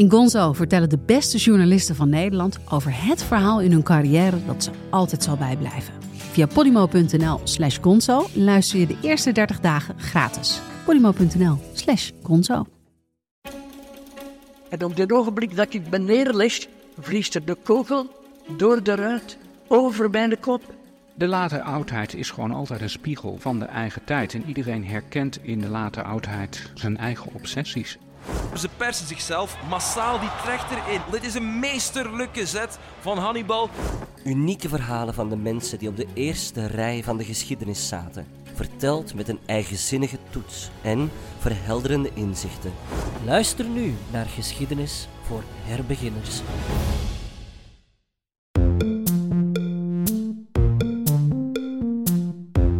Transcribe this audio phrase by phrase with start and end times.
[0.00, 4.64] In Gonzo vertellen de beste journalisten van Nederland over het verhaal in hun carrière dat
[4.64, 5.94] ze altijd zal bijblijven.
[6.12, 10.60] Via polymo.nl slash gonzo luister je de eerste 30 dagen gratis.
[10.84, 12.66] polymo.nl slash gonzo.
[14.68, 16.66] En op dit ogenblik dat ik beneden lig,
[16.98, 18.06] vliegt er de kogel
[18.56, 19.38] door de ruit
[19.68, 20.74] over mijn kop.
[21.14, 24.34] De late oudheid is gewoon altijd een spiegel van de eigen tijd.
[24.34, 27.98] En iedereen herkent in de late oudheid zijn eigen obsessies.
[28.56, 31.00] Ze persen zichzelf massaal die trechter in.
[31.10, 33.70] Dit is een meesterlijke zet van Hannibal.
[34.24, 38.26] Unieke verhalen van de mensen die op de eerste rij van de geschiedenis zaten.
[38.54, 42.72] Verteld met een eigenzinnige toets en verhelderende inzichten.
[43.24, 46.40] Luister nu naar Geschiedenis voor herbeginners.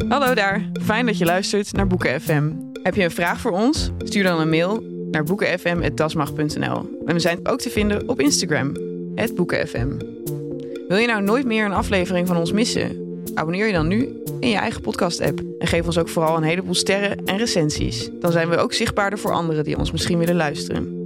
[0.08, 2.52] Hallo daar, fijn dat je luistert naar Boeken FM.
[2.82, 3.90] Heb je een vraag voor ons?
[3.98, 6.98] Stuur dan een mail naar boekenfm.dasmag.nl.
[7.04, 8.72] En we zijn ook te vinden op Instagram,
[9.34, 9.88] boekenfm.
[10.88, 13.08] Wil je nou nooit meer een aflevering van ons missen?
[13.34, 15.40] Abonneer je dan nu in je eigen podcast-app.
[15.58, 18.10] En geef ons ook vooral een heleboel sterren en recensies.
[18.20, 20.99] Dan zijn we ook zichtbaarder voor anderen die ons misschien willen luisteren.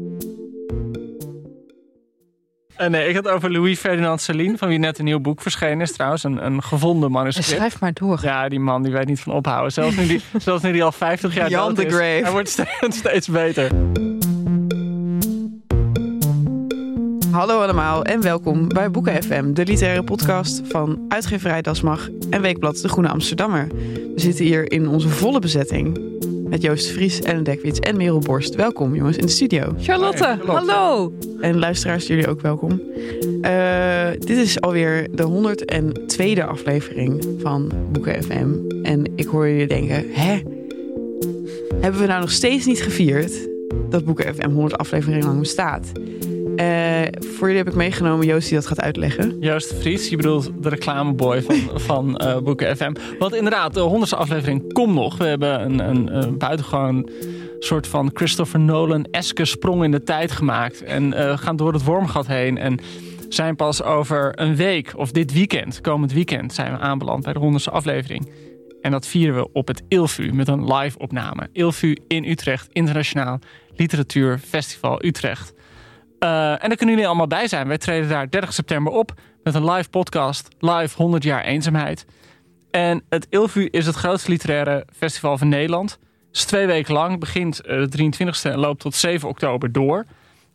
[2.81, 5.81] Uh, nee, ik had over Louis Ferdinand Celine, van wie net een nieuw boek verschenen
[5.81, 6.25] is trouwens.
[6.25, 7.49] Een, een gevonden manuscript.
[7.49, 8.19] Schrijf maar door.
[8.23, 9.73] Ja, die man die weet niet van ophouden.
[9.73, 11.95] Zelfs nu die, zelfs nu die al 50 jaar Jan de is.
[11.95, 13.71] Hij wordt steeds, steeds beter.
[17.31, 22.77] Hallo allemaal en welkom bij Boeken FM, de literaire podcast van uitgeverij Dasmag en Weekblad
[22.77, 23.69] De Groene Amsterdammer.
[23.69, 26.14] We zitten hier in onze volle bezetting
[26.55, 28.55] met Joost Vries, Ellen Dekwits en Merel Borst.
[28.55, 29.75] Welkom jongens in de studio.
[29.79, 30.73] Charlotte, Hey, Charlotte.
[30.73, 31.13] hallo.
[31.41, 32.81] En luisteraars, jullie ook welkom.
[33.43, 38.49] Eh, dit is alweer de 102e aflevering van Boeken FM.
[38.83, 40.41] En ik hoor jullie denken, hè?
[41.81, 43.33] Hebben we nou nog steeds niet gevierd
[43.91, 45.93] dat Boeken FM 100 afleveringen lang bestaat?
[46.57, 49.37] Eh, voor jullie heb ik meegenomen Joost die dat gaat uitleggen.
[49.41, 52.93] Joost de Vries, je bedoelt de reclameboy van, van eh, Boeken FM.
[53.19, 55.17] Want inderdaad, de honderdste aflevering komt nog.
[55.17, 57.11] We hebben een, een, een buitengewoon
[57.59, 60.83] soort van Christopher Nolan-eske sprong in de tijd gemaakt.
[60.83, 62.59] En eh, gaan door het wormgat heen.
[62.59, 62.79] En
[63.29, 67.39] zijn pas over een week, of dit weekend, komend weekend, zijn we aanbeland bij de
[67.39, 68.31] honderdste aflevering.
[68.81, 71.49] En dat vieren we op het ILFU met een live opname.
[71.53, 73.39] ILFU in Utrecht, Internationaal
[73.77, 75.55] Literatuur Festival Utrecht.
[76.25, 77.69] Uh, en daar kunnen jullie allemaal bij zijn.
[77.69, 82.07] Wij treden daar 30 september op met een live podcast, live 100 jaar eenzaamheid.
[82.71, 85.91] En het ILFU is het grootste literaire festival van Nederland.
[85.91, 90.05] Het is twee weken lang, begint uh, de 23e en loopt tot 7 oktober door.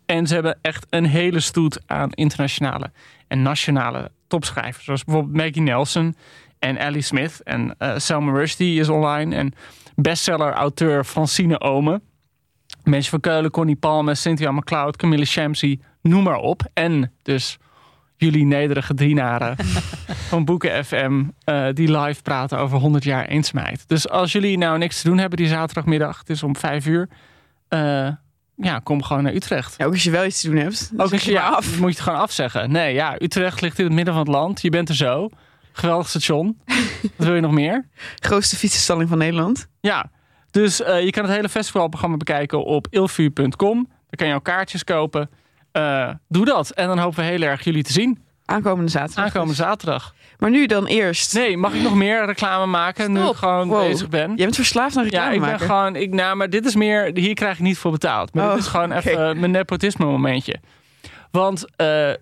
[0.06, 2.92] En ze hebben echt een hele stoet aan internationale
[3.28, 4.86] en nationale topschrijvers.
[4.86, 6.16] Zoals bijvoorbeeld Maggie Nelson
[6.60, 7.42] en Ellie Smith.
[7.44, 9.36] En uh, Selma Rushdie is online.
[9.36, 9.54] En
[9.96, 12.09] bestseller-auteur Francine Omen.
[12.90, 16.62] Mensen van Keulen, Connie Palme, Cynthia McLeod, Camille Shamsi, noem maar op.
[16.74, 17.58] En dus
[18.16, 19.56] jullie nederige dienaren
[20.30, 23.84] van Boeken FM uh, die live praten over 100 jaar eenzaamheid.
[23.88, 27.10] Dus als jullie nou niks te doen hebben die zaterdagmiddag, het is om 5 uur,
[27.70, 28.08] uh,
[28.56, 29.76] ja, kom gewoon naar Utrecht.
[29.78, 30.92] Ja, ook als je wel iets te doen hebt.
[30.98, 31.66] Ook als je, ja, af.
[31.66, 32.72] moet je het gewoon afzeggen.
[32.72, 34.62] Nee, ja, Utrecht ligt in het midden van het land.
[34.62, 35.30] Je bent er zo.
[35.72, 36.58] Geweldig station.
[37.18, 37.88] Wat wil je nog meer?
[38.16, 39.68] Grootste fietsenstalling van Nederland.
[39.80, 40.10] Ja,
[40.52, 43.88] dus uh, je kan het hele festivalprogramma bekijken op ilfu.com.
[43.88, 45.30] Daar kan je ook kaartjes kopen.
[45.74, 46.70] Uh, doe dat.
[46.70, 48.20] En dan hopen we heel erg jullie te zien.
[48.46, 49.24] Aankomende zaterdag.
[49.26, 50.14] Aankomende zaterdag.
[50.38, 51.34] Maar nu dan eerst.
[51.34, 53.16] Nee, mag ik nog meer reclame maken Stop.
[53.16, 53.88] nu ik gewoon wow.
[53.88, 54.30] bezig ben?
[54.30, 55.66] Je bent verslaafd naar reclame Ja, ik ben maken.
[55.66, 55.96] gewoon...
[55.96, 57.12] Ik, nou, maar dit is meer...
[57.14, 58.34] Hier krijg ik niet voor betaald.
[58.34, 59.14] Maar Oh, dit is gewoon okay.
[59.14, 60.60] even mijn nepotisme momentje.
[61.32, 61.68] Want uh,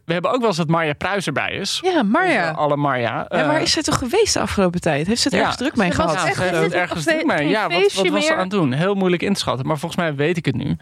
[0.06, 1.80] we hebben ook wel eens dat Marja Pruis erbij is.
[1.84, 2.52] Ja, Marja.
[2.52, 3.26] Alle Marja.
[3.30, 5.08] Ja, waar is zij toch geweest de afgelopen tijd?
[5.08, 5.40] Heeft ze het ja.
[5.40, 6.14] ergens druk mee Ze gehad?
[6.14, 7.48] was Ja, echt ze heeft het ergens druk mee.
[7.48, 8.72] Ja, wat, wat was ze aan het doen?
[8.72, 9.68] Heel moeilijk in te schatten.
[9.68, 10.78] Maar volgens mij weet ik het nu.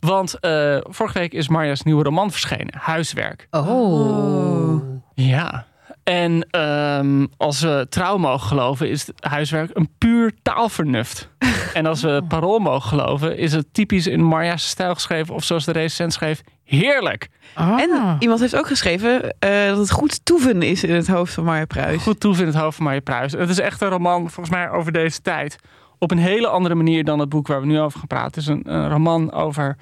[0.00, 2.74] Want uh, vorige week is Marja's nieuwe roman verschenen.
[2.78, 3.46] Huiswerk.
[3.50, 4.82] Oh.
[5.14, 5.66] Ja.
[6.04, 11.28] En um, als we trouw mogen geloven, is het huiswerk een puur taalvernuft.
[11.74, 15.34] en als we parool mogen geloven, is het typisch in Marja's stijl geschreven.
[15.34, 17.28] Of zoals de recensent schreef, heerlijk.
[17.54, 17.80] Ah.
[17.80, 21.44] En iemand heeft ook geschreven uh, dat het goed toeven is in het hoofd van
[21.44, 22.02] Marja Pruis.
[22.02, 23.32] Goed toeven in het hoofd van Marja Pruis.
[23.32, 25.56] Het is echt een roman, volgens mij, over deze tijd.
[25.98, 28.26] Op een hele andere manier dan het boek waar we nu over gaan praten.
[28.26, 29.76] Het is een, een roman over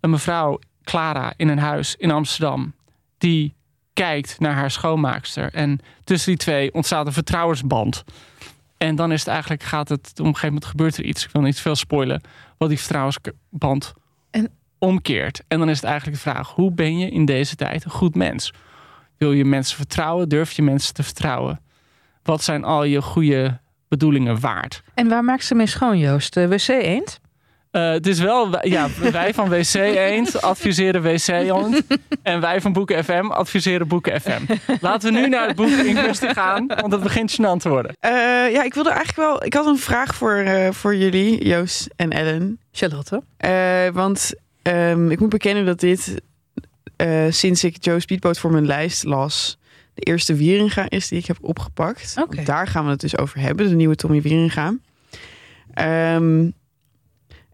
[0.00, 2.74] een mevrouw, Clara, in een huis in Amsterdam.
[3.18, 3.53] Die
[3.94, 5.52] kijkt naar haar schoonmaakster.
[5.52, 8.04] En tussen die twee ontstaat een vertrouwensband.
[8.76, 11.24] En dan is het eigenlijk, gaat het, op een gegeven moment gebeurt er iets.
[11.24, 12.20] Ik wil niet veel spoilen.
[12.58, 13.92] Wat die vertrouwensband
[14.30, 14.50] en...
[14.78, 15.42] omkeert.
[15.48, 18.14] En dan is het eigenlijk de vraag, hoe ben je in deze tijd een goed
[18.14, 18.52] mens?
[19.16, 20.28] Wil je mensen vertrouwen?
[20.28, 21.60] Durf je mensen te vertrouwen?
[22.22, 24.82] Wat zijn al je goede bedoelingen waard?
[24.94, 26.34] En waar maakt ze mee schoon, Joost?
[26.34, 26.68] De wc
[27.74, 31.82] Eh, het is wel, ja, wij van WC Eend adviseren WC Eend.
[32.22, 34.40] En wij van Boeken FM adviseren Boeken FM.
[34.80, 37.96] Laten we nu naar het boek in kwestie gaan, want het begint gênant te worden.
[38.00, 38.10] Eh,
[38.52, 39.44] ja, ik wilde eigenlijk wel.
[39.44, 42.58] Ik had een vraag voor, eh, voor jullie, Joost en Ellen.
[42.72, 43.22] Charlotte.
[43.36, 44.32] Eh, want
[44.62, 46.20] ehm, ik moet bekennen dat dit,
[46.96, 49.58] eh, sinds ik Joe Speedboat voor mijn lijst las,
[49.94, 52.14] de eerste Wieringa is die ik heb opgepakt.
[52.20, 52.42] Oké.
[52.42, 54.74] Daar gaan we het dus over hebben, de nieuwe Tommy Wieringa.
[55.74, 56.48] Ehm,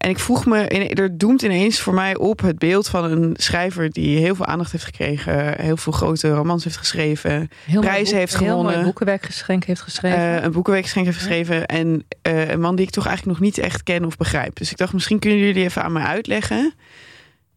[0.01, 3.89] en ik vroeg me, er doemt ineens voor mij op het beeld van een schrijver
[3.91, 8.13] die heel veel aandacht heeft gekregen, heel veel grote romans heeft geschreven, Heel Prijzen boek-
[8.13, 8.71] heeft Heel gewonnen.
[8.73, 10.17] mooi boekenwerkgeschenk heeft geschreven.
[10.37, 13.57] eh, een boekenweekgeschenk heeft geschreven en eh, een man die ik toch eigenlijk nog niet
[13.57, 14.55] echt ken of begrijp.
[14.55, 16.73] Dus ik dacht, misschien kunnen jullie die even aan mij uitleggen.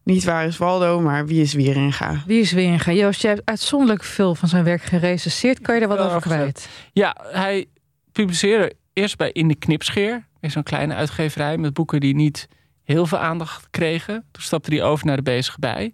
[0.03, 2.23] Niet waar is Waldo, maar wie is Wieringa?
[2.25, 2.91] Wie is Wieringa?
[2.91, 5.59] Joost, jij hebt uitzonderlijk veel van zijn werk gerecenseerd.
[5.61, 6.69] Kan je er wat over kwijt?
[6.93, 7.65] Ja, hij
[8.11, 10.25] publiceerde eerst bij In de Knipscheer.
[10.51, 12.47] Zo'n kleine uitgeverij met boeken die niet
[12.83, 14.23] heel veel aandacht kregen.
[14.31, 15.93] Toen stapte hij over naar de bezige bij.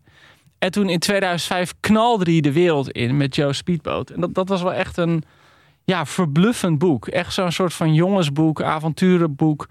[0.58, 4.10] En toen in 2005 knalde hij de wereld in met Joe Speedboat.
[4.10, 5.24] En dat, dat was wel echt een
[5.84, 7.08] ja, verbluffend boek.
[7.08, 9.68] Echt zo'n soort van jongensboek, avonturenboek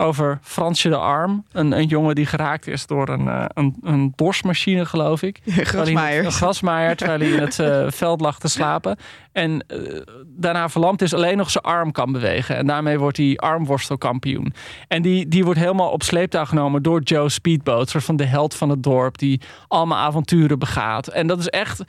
[0.00, 1.44] over Fransje de Arm.
[1.52, 5.40] Een, een jongen die geraakt is door een, eh, een, een borstmachine, geloof ik.
[5.46, 6.24] Grasmaaier.
[6.24, 8.96] Een grasmaaier, terwijl hij in het eh, veld lag te slapen.
[9.32, 12.56] En eh, daarna verlamd is, alleen nog zijn arm kan bewegen.
[12.56, 14.52] En daarmee wordt hij armworstelkampioen.
[14.88, 17.88] En die, die wordt helemaal op sleeptouw genomen door Joe Speedboat.
[17.88, 21.06] Soort van de held van het dorp, die allemaal avonturen begaat.
[21.08, 21.82] En dat is echt...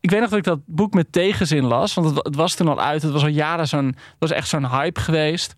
[0.00, 1.94] Ik weet nog dat ik dat boek met tegenzin las.
[1.94, 3.02] Want het, wa- het was toen al uit.
[3.02, 3.94] Het was al jaren zo'n...
[4.18, 5.56] Was echt zo'n hype geweest.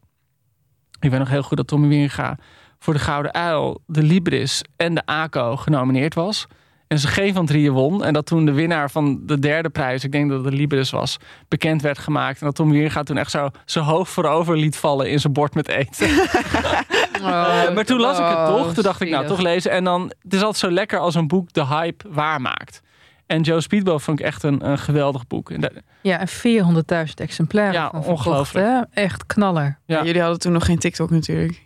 [1.00, 2.38] Ik weet nog heel goed dat Tommy Wieringa
[2.78, 6.46] voor de Gouden Uil, de Libris en de ACO genomineerd was.
[6.88, 8.04] En ze geen van drieën won.
[8.04, 10.90] En dat toen de winnaar van de derde prijs, ik denk dat het de Libris
[10.90, 11.16] was,
[11.48, 12.40] bekend werd gemaakt.
[12.40, 15.54] En dat Tommy Wieringa toen echt zo zijn hoofd voorover liet vallen in zijn bord
[15.54, 16.08] met eten.
[16.08, 17.22] Eh,
[17.74, 18.74] maar toen las ik het Oh, toch.
[18.74, 19.70] Toen dacht ik, nou, toch lezen.
[19.70, 22.82] En dan, het is altijd zo lekker als een boek de hype waarmaakt.
[23.34, 25.50] En Joe Speedboat vond ik echt een, een geweldig boek.
[26.02, 26.28] Ja, en
[27.08, 28.66] 400.000 exemplaren Ja, van verkocht, ongelooflijk.
[28.66, 29.02] hè?
[29.02, 29.78] Echt knaller.
[29.86, 30.04] Ja.
[30.04, 31.62] Jullie hadden toen nog geen TikTok natuurlijk.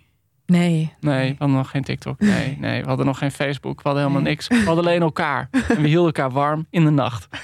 [0.53, 0.93] Nee.
[1.01, 2.21] Nee, we hadden nog geen TikTok.
[2.21, 3.77] Nee, nee, we hadden nog geen Facebook.
[3.77, 4.33] We hadden helemaal Nee.
[4.33, 4.49] niks.
[4.49, 5.49] We hadden alleen elkaar.
[5.69, 7.29] En we hielden elkaar warm in de nacht.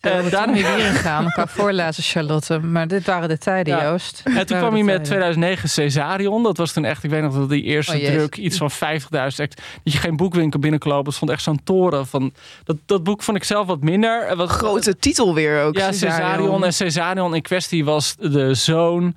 [0.00, 2.58] En En, we daarna, Tommy Wieringa aan elkaar voorlazen, Charlotte.
[2.58, 3.82] Maar dit waren de tijden, Ja.
[3.82, 4.22] Joost.
[4.24, 5.04] en Dit toen kwam hij met tijden.
[5.04, 6.42] 2009 Cesarion.
[6.42, 9.40] Dat was toen echt, ik weet nog dat die eerste Oh, druk iets van 50.000.
[9.40, 9.54] ex-
[9.84, 11.06] Dat je geen boekwinkel binnenkloopt.
[11.06, 12.06] Het stond echt zo'n toren.
[12.06, 12.32] Van,
[12.64, 14.36] dat, dat boek vond ik zelf wat minder.
[14.36, 15.76] Was- Grote titel weer ook.
[15.76, 16.20] Ja, Cesarion.
[16.30, 16.64] Cesarion.
[16.64, 19.14] En Cesarion in kwestie was de zoon...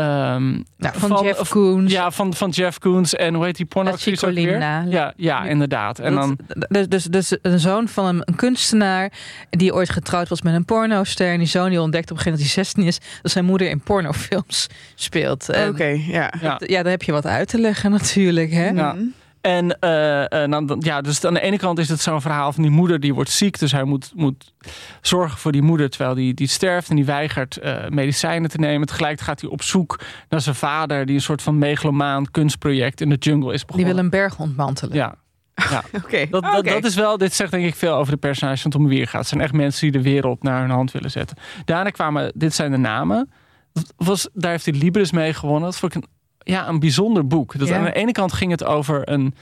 [0.00, 1.92] ehm, Nou, van, Jeff Koons.
[1.92, 4.58] Ja, van, van Jeff Koons en hoe heet die pornoactrice ook weer?
[4.88, 5.98] Ja, ja, inderdaad.
[5.98, 6.38] En dan,
[6.68, 9.12] dus, dus, dus een zoon van een, een kunstenaar
[9.50, 11.32] die ooit getrouwd was met een pornoster.
[11.32, 13.44] En die zoon die ontdekt op een gegeven moment dat hij 16 is, dat zijn
[13.44, 15.48] moeder in pornofilms speelt.
[15.68, 16.32] Oké, ja.
[16.40, 16.60] ja.
[16.66, 18.50] Ja, daar heb je wat uit te leggen natuurlijk.
[18.50, 18.68] Hè?
[18.68, 18.96] Ja.
[19.40, 22.52] En eh, eh, dan, dan- ja, dus aan de ene kant is het zo'n verhaal
[22.52, 23.58] van die moeder die wordt ziek.
[23.58, 24.52] Dus hij moet, moet
[25.00, 26.88] zorgen voor die moeder terwijl die, die sterft.
[26.90, 28.86] En die weigert eh, medicijnen te nemen.
[28.86, 31.06] Tegelijk gaat hij op zoek naar zijn vader.
[31.06, 33.94] Die een soort van megalomaan kunstproject in de jungle is Die begonnen.
[33.94, 34.96] wil een berg ontmantelen.
[34.96, 35.14] Ja,
[36.04, 36.26] Oké.
[36.30, 39.18] dat, dat, is wel, dit zegt denk ik veel over de personage van Tommy Wieringa.
[39.18, 41.36] Het zijn echt mensen die de wereld naar hun hand willen zetten.
[41.64, 43.30] Daarna kwamen, dit zijn de namen.
[43.72, 45.62] Dat was, daar heeft hij Libris mee gewonnen.
[45.70, 46.08] Dat vond ik een,
[46.42, 47.58] ja, een bijzonder boek.
[47.58, 47.76] Dat Ja.
[47.76, 49.34] Aan de ene kant ging het over een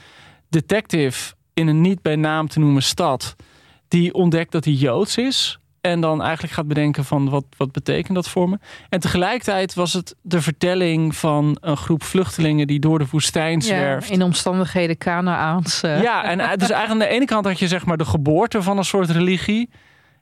[0.49, 3.35] detective in een niet bij naam te noemen stad.
[3.87, 5.59] Die ontdekt dat hij Joods is.
[5.81, 8.59] En dan eigenlijk gaat bedenken van wat, wat betekent dat voor me.
[8.89, 13.59] En tegelijkertijd was het de vertelling van een groep vluchtelingen die door de woestijn Ja,
[13.65, 14.09] zwerft.
[14.09, 15.81] in omstandigheden Kanaans.
[15.83, 16.01] eh.
[16.01, 18.61] Ja, en eh, dus eigenlijk aan de ene kant had je zeg maar de geboorte
[18.61, 19.69] van een soort religie.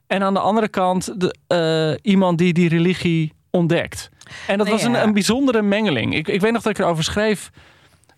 [0.06, 4.10] En aan de andere kant de, eh, iemand die die religie ontdekt.
[4.46, 5.02] En dat Nee, was een, ja.
[5.02, 6.14] een bijzondere mengeling.
[6.14, 7.50] Ik, ik weet nog dat ik erover schreef.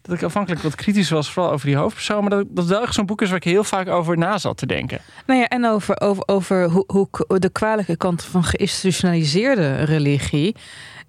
[0.02, 2.20] Dat ik afhankelijk wat kritisch was, vooral over die hoofdpersoon.
[2.20, 4.56] Maar dat, dat wel echt zo'n boek is waar ik heel vaak over na zat
[4.56, 5.00] te denken.
[5.26, 10.56] Nou ja, en over, over, over hoe, hoe de kwalijke kant van geïnstitutionaliseerde religie.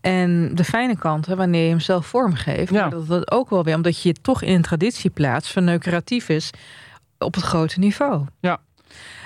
[0.02, 2.72] En de fijne kant, hè, wanneer je hem zelf vormgeeft.
[2.72, 2.82] Ja.
[2.82, 5.64] Maar dat, dat ook wel weer, omdat je je toch in een traditie plaatst van
[5.64, 6.50] neukeratief is
[7.18, 8.26] op het grote niveau.
[8.40, 8.60] Ja.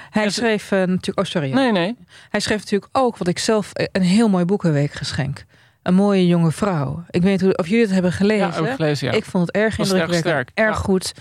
[0.10, 1.20] Hij schreef eh, natuurlijk.
[1.20, 1.52] Oh, sorry.
[1.54, 1.96] Nee, nee.
[2.30, 5.46] Hij schreef natuurlijk ook wat ik zelf eh, een heel mooi boekenweek geschenk.
[5.86, 7.04] Een mooie jonge vrouw.
[7.10, 8.48] Ik weet niet hoe- of jullie het hebben gelezen.
[8.64, 9.14] Ja, ook gelezen, ja.
[9.14, 10.52] Ik vond het erg erg indrukwekkend.
[10.54, 10.82] Erg ja.
[10.82, 11.14] goed.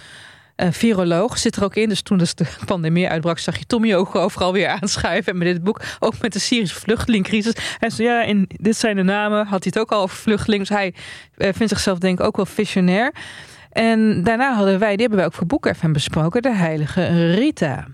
[0.56, 1.88] Eh, viroloog zit er ook in.
[1.88, 5.32] Dus toen dus de pandemie uitbrak, zag je Tommy ook overal weer aanschuiven.
[5.32, 7.54] En met dit boek, ook met de Syrische vluchtelingcrisis.
[7.78, 9.38] Hij zei, ja, in, dit zijn de namen.
[9.38, 10.66] Had hij het ook al over vluchtelingen.
[10.66, 10.94] Dus hij
[11.36, 13.12] eh, vindt zichzelf denk ik ook wel visionair.
[13.70, 17.86] En daarna hadden wij, die hebben wij ook voor Boek FM besproken, de heilige Rita.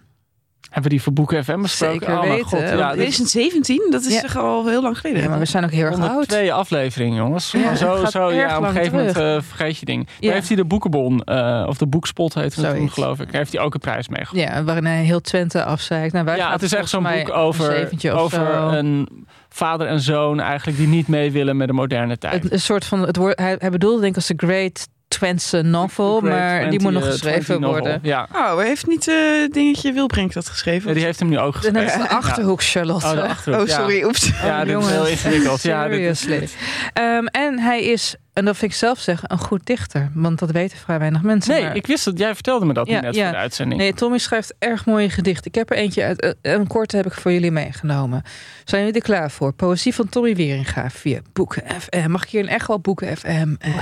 [0.70, 1.98] Hebben we die voor Boeken FM besproken?
[2.00, 2.46] Zeker oh, weten.
[2.46, 2.60] God.
[2.60, 4.20] Ja, dit 2017, dat is Ja.
[4.20, 5.22] toch al heel lang geleden.
[5.22, 6.08] Ja, maar we zijn ook heel erg oud.
[6.08, 7.50] 102 afleveringen, jongens.
[7.50, 10.06] Ja, zo, zo, ja, op een gegeven moment eh, vergeet je dingen.
[10.08, 10.26] Ja.
[10.26, 13.26] Daar heeft hij de boekenbon, eh, of de boekspot heet het toen, geloof ik.
[13.26, 14.22] Daar heeft hij ook een prijs mee.
[14.32, 16.12] Ja, waarin hij heel Twente afzeikt.
[16.12, 18.40] Nou, wij Ja, het is echt zo'n boek over, een over
[18.74, 19.08] een
[19.48, 22.42] vader en zoon eigenlijk die niet mee willen met de moderne tijd.
[22.42, 25.62] Het, een soort van, het woord, hij, hij bedoelde denk ik als de Great Twentse
[25.62, 27.80] Novel, Great maar die 20, moet nog eh, geschreven 20 novel.
[27.80, 28.00] worden.
[28.02, 28.28] Ja.
[28.34, 29.14] Oh, heeft niet eh
[29.50, 30.88] dingetje Wilbrink dat geschreven?
[30.88, 32.02] Ja, die heeft hem nu ook En dat geschreven.
[32.02, 33.06] is de Achterhoek, Charlotte.
[33.06, 33.74] Oh, de Achterhoek, Oh, ja.
[33.80, 34.30] sorry, oeps.
[34.42, 35.62] Ja, dit is heel ingewikkeld.
[35.62, 36.48] Ja, dit is- Seriously.
[36.92, 40.10] Ehm, en hij is, en dat vind ik zelf zeggen, een goed dichter.
[40.14, 41.54] Want dat weten vrij weinig mensen.
[41.54, 42.18] Nee, maar- ik wist het.
[42.18, 43.22] Jij vertelde me dat Ja, net ja.
[43.22, 43.80] voor de uitzending.
[43.80, 45.46] Nee, Tommy schrijft erg mooie gedichten.
[45.46, 46.20] Ik heb er eentje uit.
[46.20, 48.22] eh, Een korte heb ik voor jullie meegenomen.
[48.64, 49.52] Zijn jullie er klaar voor?
[49.52, 52.10] Poëzie van Tommy Wieringa via Boeken FM.
[52.10, 53.54] Mag ik hier een echo Boeken FM?
[53.58, 53.80] Eh,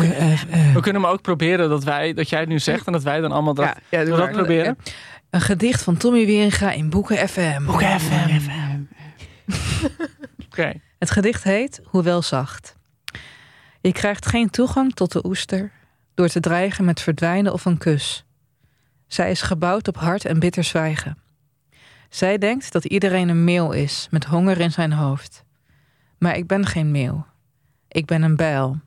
[0.74, 3.20] We kunnen hem ook proberen dat, wij, dat jij het nu zegt en dat wij
[3.20, 4.30] dan allemaal dat, Ja, dat maar.
[4.30, 4.78] proberen.
[5.30, 7.64] Een gedicht van Tommy Wieringa in Boeken FM.
[7.64, 8.80] Boeken FM.
[10.50, 10.72] Oké.
[10.98, 12.76] Het gedicht heet Hoewel zacht.
[13.80, 15.73] Je krijgt geen toegang tot de oester
[16.14, 18.25] door te dreigen met verdwijnen of een kus.
[19.06, 21.18] Zij is gebouwd op hard en bitter zwijgen.
[22.08, 25.44] Zij denkt dat iedereen een meeuw is met honger in zijn hoofd.
[26.18, 27.26] Maar ik ben geen meeuw.
[27.88, 28.80] Ik ben een bijl.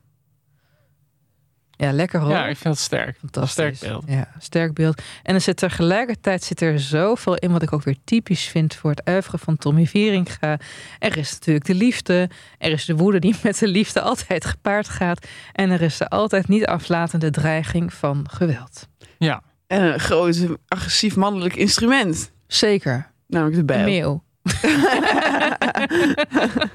[1.82, 2.30] Ja, lekker hoor.
[2.30, 3.16] Ja, ik vind het sterk.
[3.18, 3.76] Fantastisch.
[3.76, 4.04] Sterk beeld.
[4.06, 5.02] Ja, sterk beeld.
[5.22, 8.90] En er zit tegelijkertijd zit er zoveel in wat ik ook weer typisch vind voor
[8.90, 10.58] het uiveren van Tommy Vieringa.
[10.98, 12.30] Er is natuurlijk de liefde.
[12.58, 15.26] Er is de woede die met de liefde altijd gepaard gaat.
[15.52, 18.88] En er is de altijd niet aflatende dreiging van geweld.
[19.18, 19.42] Ja.
[19.66, 22.32] En een groot agressief mannelijk instrument.
[22.46, 23.10] Zeker.
[23.26, 23.84] Namelijk de Een bijl.
[23.84, 24.22] meeuw.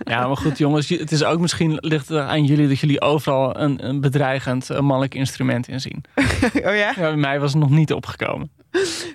[0.03, 0.89] ja, maar goed jongens.
[0.89, 4.86] Het is ook misschien ligt het aan jullie dat jullie overal een, een bedreigend een
[4.86, 6.03] mannelijk instrument in zien.
[6.53, 6.71] oh ja?
[6.71, 8.50] Ja, bij mij was het nog niet opgekomen.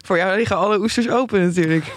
[0.05, 1.93] Voor jou liggen alle oesters open natuurlijk.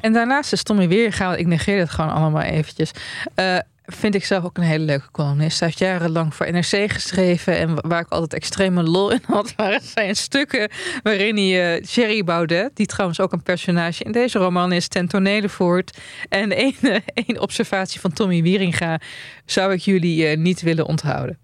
[0.00, 2.90] En daarnaast is Tommy Weerga, want ik negeer het gewoon allemaal eventjes.
[3.34, 5.58] eh, vind ik zelf ook een hele leuke columnist.
[5.58, 7.56] Hij heeft jarenlang voor NRC geschreven.
[7.56, 10.70] En waar ik altijd extreme lol in had, waren zijn stukken
[11.02, 15.08] waarin hij eh Jerry Baudet, die trouwens ook een personage in deze roman is, ten
[15.08, 15.98] tonele voert.
[16.28, 16.74] En één,
[17.26, 19.00] één observatie van Tommy Wieringa
[19.44, 21.38] zou ik jullie eh, niet willen onthouden.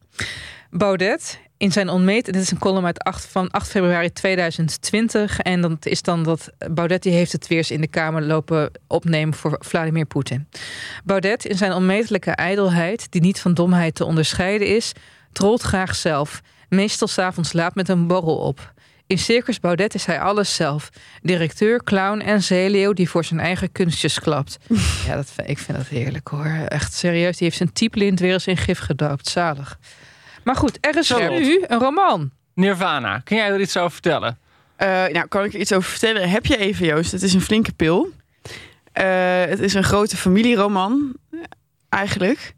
[0.71, 5.39] Baudet in zijn onmeet, dit is een column uit 8, van 8 februari 2020.
[5.39, 8.71] En dat is dan dat Baudet die heeft het weer eens in de Kamer lopen
[8.87, 10.49] opnemen voor Vladimir Poetin.
[11.05, 14.93] Baudet in zijn onmetelijke ijdelheid, die niet van domheid te onderscheiden is,
[15.33, 16.41] trolt graag zelf.
[16.69, 18.73] Meestal s'avonds laat met een borrel op.
[19.07, 20.91] In Circus Baudet is hij alles zelf.
[21.23, 24.59] Directeur, clown en zeeleeuw die voor zijn eigen kunstjes klapt.
[25.07, 26.47] Ja, dat, ik vind dat heerlijk hoor.
[26.69, 27.37] Echt serieus.
[27.37, 29.29] Die heeft zijn typlint weer eens in gif gedoopt.
[29.29, 29.79] Zalig.
[30.51, 31.43] Maar goed, er is Charlotte.
[31.43, 32.31] nu een roman.
[32.55, 34.39] Nirvana, kun jij er iets over vertellen?
[34.77, 36.31] Eh, nou, kan ik er iets over vertellen?
[36.31, 37.13] Heb je even, Joost?
[37.13, 38.11] Het is een flinke pil.
[38.93, 39.05] Eh,
[39.45, 41.17] het is een grote familieroman,
[41.89, 42.55] eigenlijk.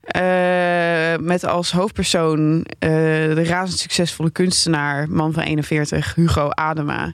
[0.00, 2.90] Eh, met als hoofdpersoon eh,
[3.34, 7.12] de razend succesvolle kunstenaar, man van 41, Hugo Adema.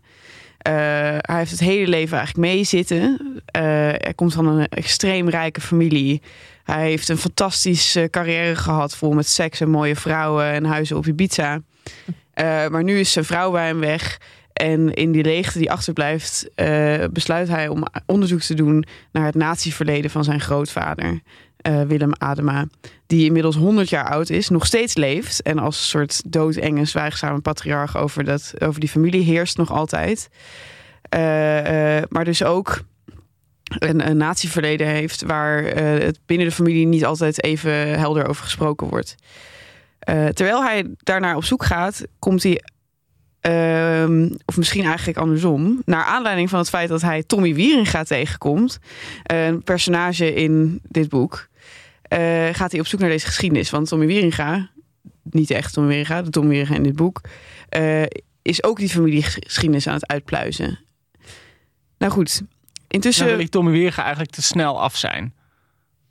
[0.62, 0.72] Eh,
[1.20, 3.18] hij heeft het hele leven eigenlijk meezitten.
[3.44, 3.60] Eh
[4.02, 6.22] hij komt van een extreem rijke familie.
[6.64, 11.06] Hij heeft een fantastische carrière gehad, vol met seks en mooie vrouwen en huizen op
[11.06, 11.60] Ibiza.
[12.32, 14.20] Eh, maar nu is zijn vrouw bij hem weg.
[14.52, 19.34] En in die leegte die achterblijft, eh, besluit hij om onderzoek te doen naar het
[19.34, 21.20] natieverleden van zijn grootvader,
[21.62, 22.66] eh, Willem Adema.
[23.06, 25.42] Die inmiddels 100 jaar oud is, nog steeds leeft.
[25.42, 30.28] En als een soort doodenge, zwijgzame patriarch over, dat, over die familie heerst nog altijd.
[31.02, 32.82] Eh, eh, maar dus ook
[33.78, 38.88] een, een natieverleden heeft waar het binnen de familie niet altijd even helder over gesproken
[38.88, 39.14] wordt.
[40.34, 42.62] Terwijl hij daarnaar op zoek gaat, komt hij,
[43.40, 48.78] ehm, of misschien eigenlijk andersom, naar aanleiding van het feit dat hij Tommy Wieringa tegenkomt,
[49.22, 51.50] een personage in dit boek,
[52.52, 53.70] gaat hij op zoek naar deze geschiedenis.
[53.70, 54.70] Want Tommy Wieringa,
[55.22, 57.20] niet echt Tommy Wieringa, de Tommy Wieringa in dit boek,
[57.68, 58.02] eh,
[58.42, 60.78] is ook die familiegeschiedenis aan het uitpluizen.
[61.98, 62.42] Nou goed,
[62.88, 63.26] intussen...
[63.26, 65.34] Wil ik Tommy Weerga eigenlijk te snel af zijn.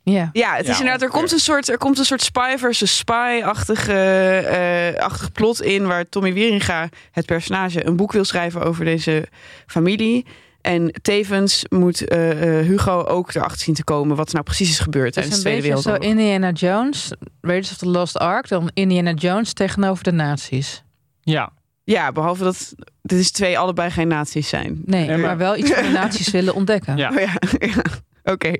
[0.04, 0.30] Ja.
[0.32, 2.96] Ja, het is Ja, inderdaad, er komt een soort, er komt een soort spy versus
[2.96, 8.84] spy-achtige eh, achtig plot in waar Tommy Wieringa, het personage, een boek wil schrijven over
[8.84, 9.28] deze
[9.66, 10.26] familie.
[10.62, 14.70] En tevens moet eh, eh, Hugo ook erachter zien te komen wat er nou precies
[14.70, 16.18] is gebeurd tijdens de een Tweede beetje zo Wereldoorlog.
[16.18, 20.82] Indiana Jones, Raiders of the Lost Ark, dan Indiana Jones tegenover de nazi's.
[21.22, 21.52] Ja,
[21.84, 24.82] Ja, behalve dat dit is twee allebei geen nazi's zijn.
[24.84, 26.96] Nee, maar- wel iets van de nazi's willen ontdekken.
[26.96, 27.10] Ja.
[27.10, 27.32] Oh ja,
[27.74, 27.82] ja.
[28.24, 28.52] Oké,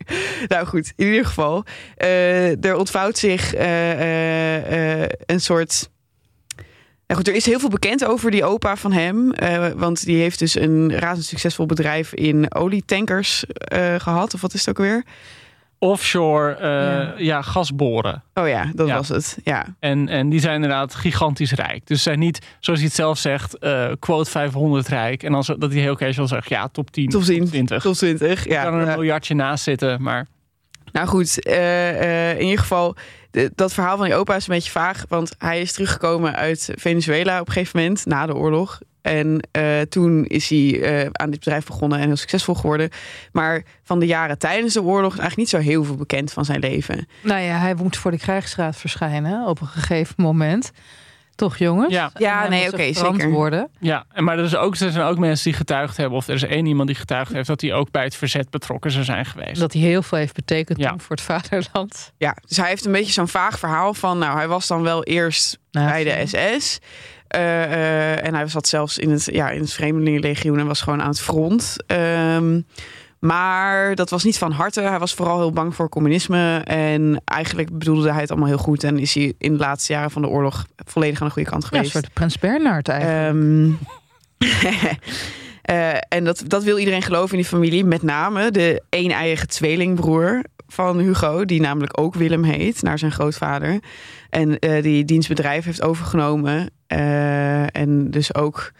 [0.48, 0.92] nou goed.
[0.96, 1.64] In ieder geval,
[1.96, 5.90] eh, er ontvouwt zich eh, eh, eh, een soort.
[7.12, 9.32] Ja, goed, er is heel veel bekend over die opa van hem.
[9.32, 14.34] eh, want die heeft dus een razend succesvol bedrijf in olietankers eh, gehad.
[14.34, 15.04] Of wat is het ook weer?
[15.78, 17.14] Offshore eh, Ja.
[17.16, 17.42] ja.
[17.42, 18.22] gas boren.
[18.34, 18.96] Oh ja, dat Ja.
[18.96, 19.38] was het.
[19.44, 19.66] Ja.
[19.78, 21.86] En, en die zijn inderdaad gigantisch rijk.
[21.86, 23.58] Dus zijn niet, zoals hij het zelf zegt,
[23.98, 25.22] quote 500 rijk.
[25.22, 27.82] En dan zo, dat hij heel casual zegt, ja, top 10, Top 10, 20.
[27.82, 28.44] Top 20.
[28.46, 28.94] Er Ja, kan er een ja.
[28.94, 30.26] miljardje naast zitten, maar
[30.92, 32.96] Nou goed, in ieder geval,
[33.54, 35.04] dat verhaal van die opa is een beetje vaag.
[35.08, 38.80] Want hij is teruggekomen uit Venezuela op een gegeven moment, na de oorlog.
[39.02, 42.90] En eh, toen is hij eh, aan dit bedrijf begonnen en heel succesvol geworden.
[43.32, 46.44] Maar van de jaren tijdens de oorlog is eigenlijk niet zo heel veel bekend van
[46.44, 47.08] zijn leven.
[47.22, 50.72] Nou ja, hij moet voor de krijgsraad verschijnen op een gegeven moment.
[51.34, 51.92] Toch, jongens?
[51.92, 52.10] Ja.
[52.18, 53.68] Ja, nee, oké, zich zeker.
[53.80, 54.04] ja.
[54.12, 56.42] En Maar er, is ook, er zijn ook mensen die getuigd hebben, of er is
[56.42, 59.60] één iemand die getuigd heeft, dat hij ook bij het verzet betrokken zou zijn geweest.
[59.60, 60.94] Dat hij heel veel heeft betekend Ja.
[60.98, 62.12] voor het vaderland.
[62.16, 64.18] Ja, dus hij heeft een beetje zo'n vaag verhaal van...
[64.18, 66.78] nou, hij was dan wel eerst Nou, bij de SS...
[67.28, 71.02] Eh, eh, en hij zat zelfs in het, ja, in het Vreemdelingenlegioen en was gewoon
[71.02, 71.76] aan het front.
[71.86, 72.60] Ehm,
[73.22, 74.80] maar dat was niet van harte.
[74.80, 76.56] Hij was vooral heel bang voor communisme.
[76.64, 78.84] En eigenlijk bedoelde hij het allemaal heel goed.
[78.84, 81.62] En is hij in de laatste jaren van de oorlog volledig aan de goede kant
[81.62, 81.92] Ja, een geweest.
[81.92, 83.78] soort Prins Bernhard eigenlijk.
[84.38, 84.64] Ehm,
[85.62, 87.84] eh, en dat, dat wil iedereen geloven in die familie.
[87.84, 93.80] Met name de een-eiige tweelingbroer van Hugo, die namelijk ook Willem heet, naar zijn grootvader.
[94.30, 96.70] En eh, die dienstbedrijf heeft overgenomen.
[96.86, 98.72] eh, en dus ook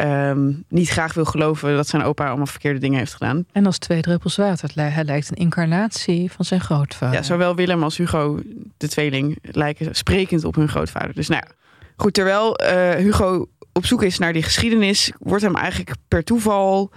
[0.00, 3.44] ehm, niet graag wil geloven dat zijn opa allemaal verkeerde dingen heeft gedaan.
[3.52, 4.70] En als twee druppels water.
[4.74, 7.16] Hij lijkt een incarnatie van zijn grootvader.
[7.16, 8.40] Ja, zowel Willem als Hugo,
[8.76, 11.14] de tweeling, lijken sprekend op hun grootvader.
[11.14, 11.54] Dus nou ja,
[11.96, 16.90] goed, terwijl eh, Hugo op zoek is naar die geschiedenis, wordt hem eigenlijk per toeval.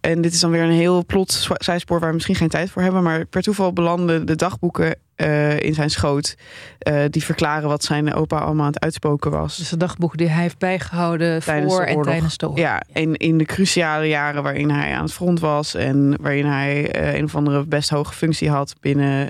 [0.00, 2.82] En dit is dan weer een heel plot zijspoor waar we misschien geen tijd voor
[2.82, 3.02] hebben.
[3.02, 6.36] Maar per toeval belanden de dagboeken eh, in zijn schoot.
[6.78, 9.56] eh, die verklaren wat zijn opa allemaal aan het uitspoken was.
[9.56, 12.60] Dus de dagboeken die hij heeft bijgehouden Tijdens voor en tijdens de oorlog.
[12.60, 16.90] Ja, en in de cruciale jaren waarin hij aan het front was en waarin hij
[16.90, 19.28] eh, een of andere best hoge functie had binnen,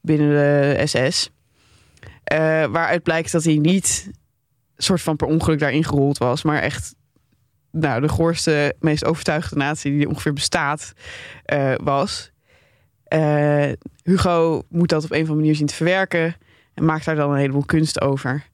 [0.00, 1.30] binnen de SS.
[2.70, 4.10] Waaruit blijkt dat hij niet
[4.76, 6.94] soort van per ongeluk daarin gerold was, maar echt
[7.74, 10.92] nou, de goorste, meest overtuigde natie die ongeveer bestaat
[11.44, 12.30] eh, was.
[13.04, 13.72] Eh,
[14.02, 16.36] Hugo moet dat op een of andere manier zien te verwerken
[16.74, 18.44] en maakt daar dan een heleboel kunst over.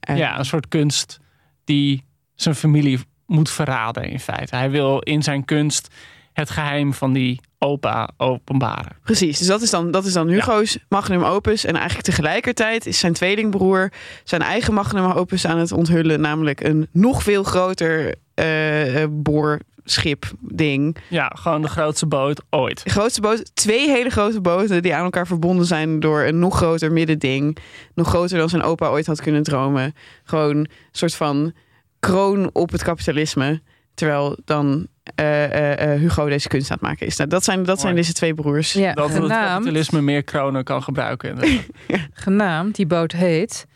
[0.00, 1.20] Eh, Ja, een soort kunst
[1.64, 2.04] die
[2.34, 4.56] zijn familie moet verraden in feite.
[4.56, 5.88] Hij wil in zijn kunst
[6.32, 8.96] het geheim van die opa openbaren.
[9.02, 11.64] Precies, dus dat is dan, dat is dan Hugo's magnum opus.
[11.64, 13.92] En eigenlijk tegelijkertijd is zijn tweelingbroer
[14.24, 16.20] zijn eigen magnum opus aan het onthullen.
[16.20, 20.96] Namelijk een nog veel groter eh, eh, boorschip ding.
[21.08, 22.84] Ja, gewoon de grootste boot ooit.
[22.84, 26.56] De grootste boot, twee hele grote boten die aan elkaar verbonden zijn door een nog
[26.56, 27.56] groter middending.
[27.94, 29.94] Nog groter dan zijn opa ooit had kunnen dromen.
[30.24, 31.52] Gewoon een soort van
[32.00, 33.60] kroon op het kapitalisme.
[33.94, 37.16] Terwijl dan eh, eh, eh, Hugo deze kunst aan het maken is.
[37.16, 38.72] Nou, dat zijn, dat zijn deze twee broers.
[38.72, 41.28] Ja, Dat het kapitalisme meer kronen kan gebruiken.
[41.28, 41.64] inderdaad.
[42.12, 43.66] genaamd, die boot heet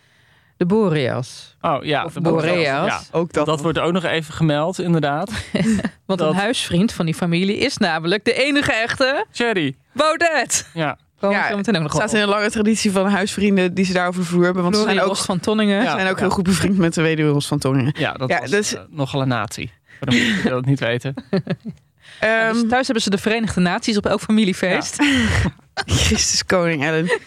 [0.63, 1.57] de Boreas.
[1.61, 2.87] Oh ja, Of de Boreas.
[2.87, 3.01] Ja.
[3.11, 3.47] Ook dat.
[3.47, 5.31] Dat wordt ook nog even gemeld, inderdaad.
[6.07, 9.77] Want Dat- een huisvriend van die familie is namelijk de enige echte Cherry.
[9.93, 10.69] Baudet.
[10.75, 10.99] Ja.
[11.21, 14.45] Komen ook nog staat in een lange traditie van huisvrienden die ze daarover de vloer
[14.45, 14.63] hebben.
[14.63, 15.83] Want ze zijn ook, Ros van Tonningen.
[15.83, 15.91] Ja.
[15.93, 17.95] zijn ook heel goed bevriend met de weduwe Ros van Tonningen.
[17.99, 19.73] Ja, dat Ja, was dus- eh, nogal een natie.
[19.99, 21.15] Voor de mensen die dat niet weten.
[22.21, 25.03] Ja, dus Ehm, thuis hebben ze de Verenigde Naties op elk familiefeest.
[25.75, 27.19] Christus koning Ellen.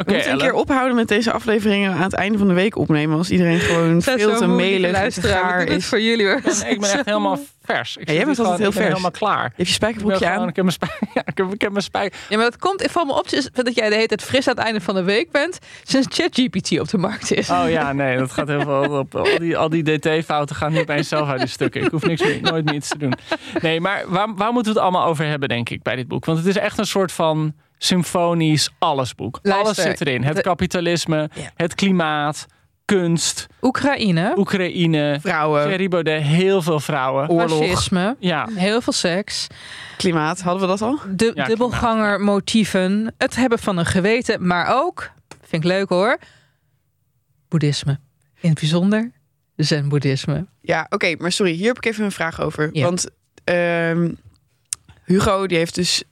[0.00, 2.76] Oké, We moeten een keer ophouden met deze afleveringen aan het einde van de week
[2.76, 3.18] opnemen.
[3.18, 5.42] Als iedereen gewoon veel te melig en te luisteraar.
[5.42, 5.86] We gaar doen het is.
[5.86, 6.40] voor jullie hoor.
[6.44, 7.96] Nee, ik ben echt helemaal vers.
[7.96, 8.88] Ik Ja, jij bent altijd gewoon- heel ik ben vers.
[8.88, 9.36] helemaal klaar.
[9.42, 10.48] Je hebt je Ik, spijkerbroekje aan.
[10.48, 12.12] ik heb mijn spij- ja, ik heb, ik heb mijn spij.
[12.28, 14.54] Ja, maar dat komt, valt me op is dat jij de hele tijd fris aan
[14.56, 15.58] het einde van de week bent.
[15.82, 17.50] Sinds ChatGPT op de markt is.
[17.50, 19.14] Oh ja, nee, dat gaat heel veel op.
[19.14, 21.82] Al die, al die DT-fouten gaan nu opeens zelf uit die stukken.
[21.84, 23.12] Ik hoef niks meer, nooit meer iets te doen.
[23.60, 26.24] Nee, maar waar, waar moeten we het allemaal over hebben, denk ik, bij dit boek?
[26.24, 29.38] Want het is echt een soort van symfonisch allesboek.
[29.42, 30.24] Luister, Alles zit erin.
[30.24, 31.50] Het de- kapitalisme, Ja.
[31.54, 32.46] het klimaat,
[32.84, 37.28] kunst, Oekraïne, Oekraïne, Vrouwen, Thierry Baudet, heel veel vrouwen.
[37.28, 39.46] oorlog, fascisme, Ja, heel veel seks.
[39.96, 40.40] klimaat.
[40.40, 40.98] Hadden we dat al?
[41.16, 43.14] De Ja, dubbelganger motieven.
[43.18, 44.46] Het hebben van een geweten.
[44.46, 45.10] Maar ook,
[45.44, 46.18] vind ik leuk hoor,
[47.48, 47.98] boeddhisme.
[48.40, 49.10] In het bijzonder
[49.56, 50.46] zen-boeddhisme.
[50.60, 51.14] Ja, oké.
[51.18, 52.68] maar sorry, hier heb ik even een vraag over.
[52.72, 52.84] Ja.
[52.84, 53.08] Want
[53.44, 54.10] ehm,
[55.04, 56.02] Hugo die heeft dus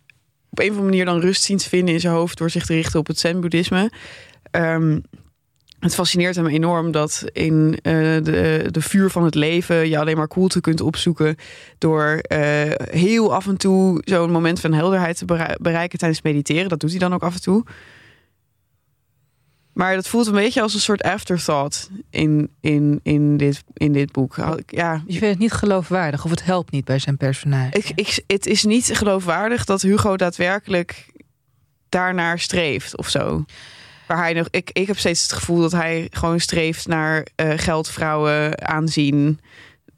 [0.56, 2.66] op een of andere manier dan rust zien te vinden in zijn hoofd door zich
[2.66, 3.90] te richten op het zen-boeddhisme.
[4.50, 4.98] Ehm,
[5.80, 7.92] het fascineert hem enorm dat in eh,
[8.22, 11.36] de, vuur van het leven je alleen maar koelte kunt opzoeken
[11.78, 12.40] door eh,
[12.90, 16.68] heel af en toe zo'n moment van helderheid te berei- bereiken tijdens mediteren.
[16.68, 17.64] Dat doet hij dan ook af en toe.
[19.76, 24.12] Maar dat voelt een beetje als een soort afterthought in, in, in, dit, in dit
[24.12, 24.36] boek.
[24.66, 27.78] Ja, Je vindt het niet geloofwaardig of het helpt niet bij zijn personage.
[27.78, 31.06] ik, ik, het is niet geloofwaardig dat Hugo daadwerkelijk
[31.88, 33.44] daarnaar streeft of zo.
[34.06, 37.52] Waar hij nog, ik, ik heb steeds het gevoel dat hij gewoon streeft naar eh,
[37.56, 39.40] geld, vrouwen, aanzien,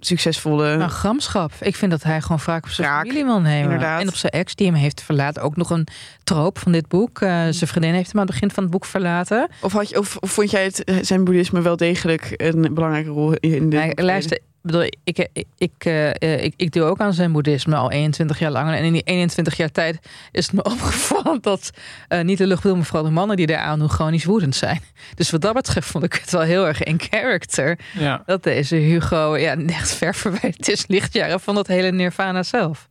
[0.00, 0.76] succesvolle.
[0.76, 1.52] Nou, gramschap.
[1.60, 3.62] Ik vind dat hij gewoon vaak op zijn Wraak, familie wil nemen.
[3.62, 4.00] inderdaad.
[4.00, 5.42] En op zijn ex, die hem heeft verlaten.
[5.42, 5.86] Ook nog een
[6.24, 7.20] troop van dit boek.
[7.20, 7.52] Eh, Mm.
[7.52, 9.48] zijn vriendin heeft hem aan het begin van het boek verlaten.
[9.60, 13.32] Of, had je, of, of vond jij het, zijn boeddhisme wel degelijk een belangrijke rol
[13.34, 13.86] in dit?
[13.86, 14.00] Boek?
[14.00, 14.38] luister,
[14.70, 18.50] bedoel, ik, ik, ik, eh, ik, ik doe ook aan zijn boeddhisme al 21 jaar
[18.50, 18.74] lang.
[18.74, 19.98] En in die 21 jaar tijd
[20.32, 21.70] is het me opgevallen dat
[22.08, 24.80] eh, niet de luchtbedel, maar vooral de mannen die daar aan doen chronisch woedend zijn.
[25.14, 27.78] Dus wat dat betreft vond ik het wel heel erg in character.
[27.92, 28.22] Ja.
[28.26, 32.88] Dat deze Hugo ja, echt ver verwijderd is lichtjaren van dat hele Nirvana zelf.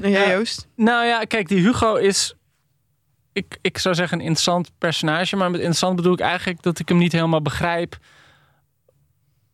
[0.00, 0.32] En jij, Ja.
[0.32, 0.66] Joost?
[0.76, 2.34] Nou ja, kijk, die Hugo is.
[3.32, 5.36] Ik, ik zou zeggen een interessant personage.
[5.36, 7.98] Maar met interessant bedoel ik eigenlijk dat ik hem niet helemaal begrijp.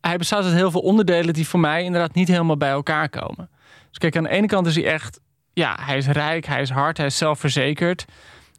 [0.07, 3.51] Hij bestaat uit heel veel onderdelen die voor mij inderdaad niet helemaal bij elkaar komen.
[3.88, 5.21] Dus kijk, aan de ene kant is hij echt.
[5.53, 8.05] Ja, hij is rijk, hij is hard, hij is zelfverzekerd.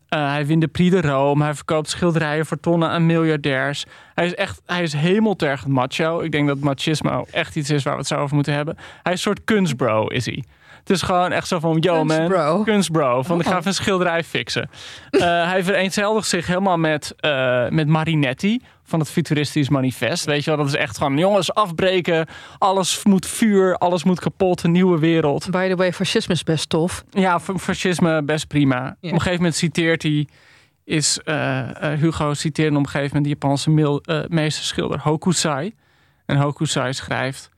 [0.09, 1.43] Eh, hij wint de Prix de Rome.
[1.43, 3.85] Hij verkoopt schilderijen voor tonnen aan miljardairs.
[4.13, 6.19] Hij is echt, hij is hemeltergend macho.
[6.19, 8.75] Ik denk dat machismo echt iets is waar we het zo over moeten hebben.
[8.77, 10.43] Hij is een soort kunstbro, is hij.
[10.85, 12.63] Het is gewoon echt zo van, yo man, Kunstbro.
[12.63, 13.23] kunstbro.
[13.23, 13.57] Van ik ga Oh.
[13.57, 14.69] even een schilderij fixen.
[15.09, 15.19] Eh,
[15.51, 20.25] hij vereenzelvigt zich helemaal met, eh, met Marinetti van het Futuristisch Manifest.
[20.25, 22.25] Weet je wel, dat is echt gewoon, jongens, afbreken.
[22.57, 25.49] Alles moet vuur, alles moet kapot, een nieuwe wereld.
[25.51, 27.03] By the way, fascisme is best tof.
[27.09, 28.87] Ja, fa- fascisme best prima.
[28.89, 30.27] Op een gegeven moment citeert hij,
[30.83, 31.67] is eh,
[31.99, 35.73] Hugo citeert op een gegeven moment de Japanse mil, eh, meesterschilder Hokusai.
[36.25, 37.49] En Hokusai schrijft: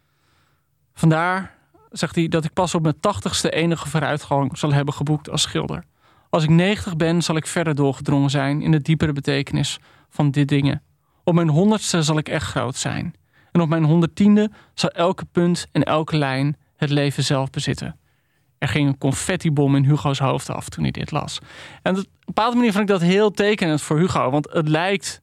[0.94, 1.56] Vandaar,
[1.90, 5.84] zegt hij, dat ik pas op mijn tachtigste enige vooruitgang zal hebben geboekt als schilder.
[6.30, 10.48] Als ik 90 ben, zal ik verder doorgedrongen zijn in de diepere betekenis van dit
[10.48, 10.82] dingen.
[11.24, 13.16] Op mijn honderdste zal ik echt groot zijn.
[13.52, 18.00] En op mijn honderdtiende zal elke punt en elke lijn het leven zelf bezitten.
[18.58, 21.40] Er ging een confettibom in Hugo's hoofd af toen hij dit las.
[21.82, 24.30] En op een bepaalde manier vond ik dat heel tekenend voor Hugo.
[24.30, 25.22] Want het lijkt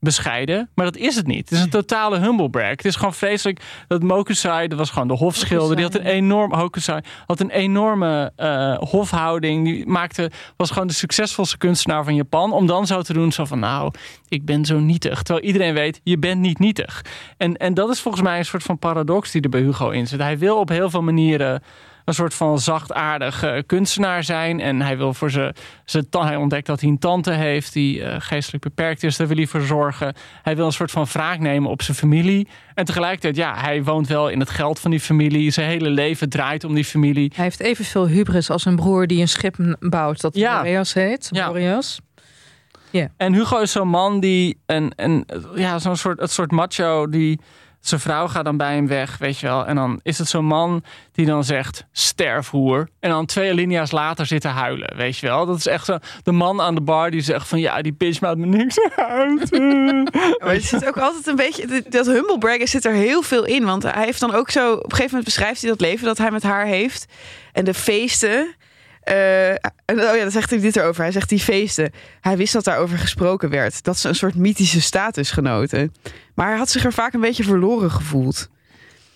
[0.00, 1.50] bescheiden, maar dat is het niet.
[1.50, 2.70] Het is een totale humble brag.
[2.70, 6.54] Het is gewoon vreselijk dat Mokusai, dat was gewoon de hofschilder, die had een enorm
[6.54, 9.64] Hokusai had een enorme eh, hofhouding.
[9.64, 12.52] Die maakte was gewoon de succesvolste kunstenaar van Japan.
[12.52, 13.92] Om dan zo te doen, zo van nou,
[14.28, 15.22] ik ben zo nietig.
[15.22, 17.04] Terwijl iedereen weet, je bent niet nietig.
[17.36, 20.06] En, en dat is volgens mij een soort van paradox die er bij Hugo in
[20.06, 20.20] zit.
[20.20, 21.62] Hij wil op heel veel manieren
[22.10, 24.60] een soort van zachtaardig eh, kunstenaar zijn.
[24.60, 25.54] En hij wil voor zijn,
[26.10, 29.16] hij ontdekt dat hij een tante heeft die eh, geestelijk beperkt is.
[29.16, 30.14] Daar wil hij voor zorgen.
[30.42, 32.48] Hij wil een soort van wraak nemen op zijn familie.
[32.74, 35.50] En tegelijkertijd, ja, hij woont wel in het geld van die familie.
[35.50, 37.32] Zijn hele leven draait om die familie.
[37.34, 40.56] Hij heeft evenveel hubris als een broer die een schip bouwt dat Ja.
[40.62, 41.28] Boreas heet.
[41.30, 41.46] Ja.
[41.46, 42.00] Boreas.
[43.16, 47.40] En Hugo is zo'n man die een, een ja, zo'n soort, het soort macho die
[47.80, 49.66] zijn vrouw gaat dan bij hem weg, weet je wel.
[49.66, 52.88] En dan is het zo'n man die dan zegt sterfhoer.
[53.00, 55.46] En dan twee alinea's later zit te huilen, weet je wel.
[55.46, 58.20] Dat is echt zo de man aan de bar die zegt van ja, die bitch
[58.20, 59.50] maakt me niks uit.
[60.40, 61.84] Maar er zit ook altijd een beetje.
[61.88, 63.64] Dat humble braggen zit er heel veel in.
[63.64, 64.72] Want hij heeft dan ook zo.
[64.72, 67.06] Op een gegeven moment beschrijft hij dat leven dat hij met haar heeft.
[67.52, 68.54] En de feesten.
[69.00, 71.02] Eh, en, oh ja, dan zegt hij dit erover.
[71.02, 71.90] Hij zegt die feesten.
[72.20, 73.84] Hij wist dat daarover gesproken werd.
[73.84, 75.94] Dat ze een soort mythische status genoten.
[76.34, 78.48] Maar hij had zich er vaak een beetje verloren gevoeld.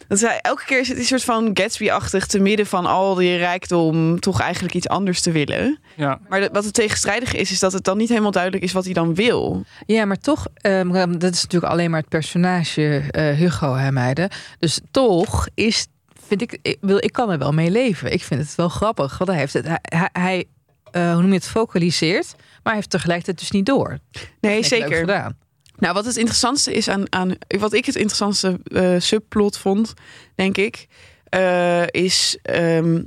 [0.08, 3.36] Dat hij, elke keer zit hij een soort van Gatsby-achtig te midden van al die
[3.36, 4.20] rijkdom.
[4.20, 5.78] toch eigenlijk iets anders te willen.
[5.96, 6.18] ja.
[6.28, 8.84] Maar de- wat het tegenstrijdige is, is dat het dan niet helemaal duidelijk is wat
[8.84, 9.64] hij dan wil.
[9.86, 14.28] Ja, maar toch, ehm, dat is natuurlijk alleen maar het personage eh, Hugo, hè, meiden.
[14.58, 15.86] Dus toch is,
[16.26, 18.12] vind ik, ik, wil, ik kan er wel mee leven.
[18.12, 20.44] Ik vind het wel grappig, want hij heeft het, hij, hij,
[20.90, 23.98] eh, hoe noem je het, focaliseert, maar hij heeft tegelijkertijd dus niet door.
[24.40, 24.96] Nee, zeker.
[24.96, 25.36] gedaan.
[25.76, 29.92] Nou, wat het interessantste is aan, aan wat ik het interessantste eh, subplot vond,
[30.34, 30.86] denk ik,
[31.24, 33.02] eh, is ehm,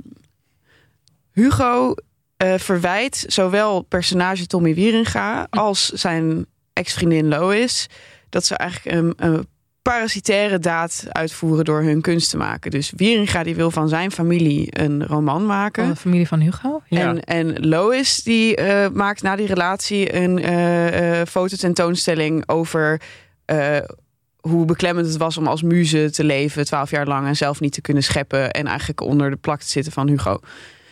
[1.32, 1.94] Hugo
[2.56, 7.86] verwijt zowel personage Tommy Wieringa als zijn ex-vriendin Lois
[8.28, 9.46] dat ze eigenlijk een, een
[9.90, 12.70] parasitaire daad uitvoeren door hun kunst te maken.
[12.70, 15.82] Dus Wieringa die wil van zijn familie een roman maken.
[15.82, 16.82] Van de familie van Hugo?
[16.88, 17.00] Ja.
[17.00, 23.00] En, en Lois die eh, maakt na die relatie een eh, eh, fototentoonstelling over
[24.40, 27.72] hoe beklemmend het was om als muze te leven, twaalf jaar lang en zelf niet
[27.72, 30.40] te kunnen scheppen en eigenlijk onder de plak te zitten van Hugo.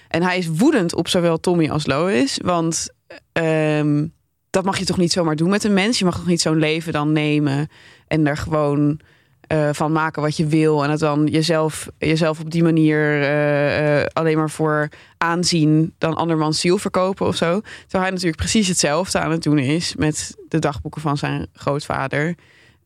[0.09, 2.89] En hij is woedend op zowel Tommy als Lois, want
[3.33, 4.07] ehm,
[4.51, 5.99] dat mag je toch niet zomaar doen met een mens.
[5.99, 7.69] Je mag toch niet zo'n leven dan nemen
[8.09, 9.01] en daar gewoon
[9.47, 10.85] eh, van maken wat je wil.
[10.85, 14.89] En het dan jezelf, jezelf op die manier eh, eh, alleen maar voor
[15.19, 17.61] aanzien dan andermans ziel verkopen of zo.
[17.61, 22.35] Terwijl hij natuurlijk precies hetzelfde aan het doen is met de dagboeken van zijn grootvader.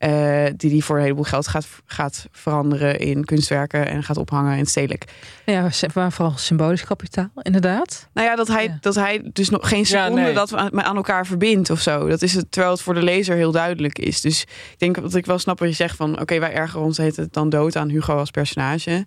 [0.00, 4.58] Eh, die die voor een heleboel geld gaat, gaat veranderen in kunstwerken en gaat ophangen
[4.58, 5.04] in stedelijk.
[5.44, 8.08] Ja, maar vooral symbolisch kapitaal, inderdaad.
[8.12, 8.78] Nou ja, dat hij, Ja.
[8.80, 10.34] dat hij dus nog geen Ja, seconde nee.
[10.34, 12.08] dat we aan, aan elkaar verbindt of zo.
[12.08, 14.20] Dat is het, terwijl het voor de lezer heel duidelijk is.
[14.20, 16.20] Dus ik denk dat ik wel snap wat je zegt van...
[16.20, 19.06] oké, wij ergeren ons heet het dan dood aan Hugo als personage.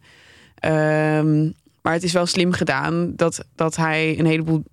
[0.56, 1.44] Ehm,
[1.82, 4.64] maar het is wel slim gedaan dat, dat hij een heleboel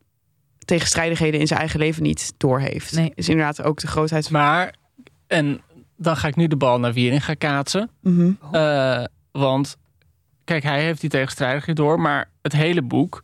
[0.65, 2.93] tegenstrijdigheden in zijn eigen leven niet doorheeft.
[2.93, 3.13] Nee.
[3.15, 4.31] Is inderdaad ook de grootheid.
[4.31, 4.75] Maar,
[5.27, 5.61] en
[6.03, 7.91] dan ga ik nu de bal naar Wiering gaan kaatsen.
[8.03, 8.31] Mhm.
[8.53, 9.77] Eh, want,
[10.45, 12.01] kijk, hij heeft die tegenstrijdigheid door.
[12.01, 13.23] Maar het hele boek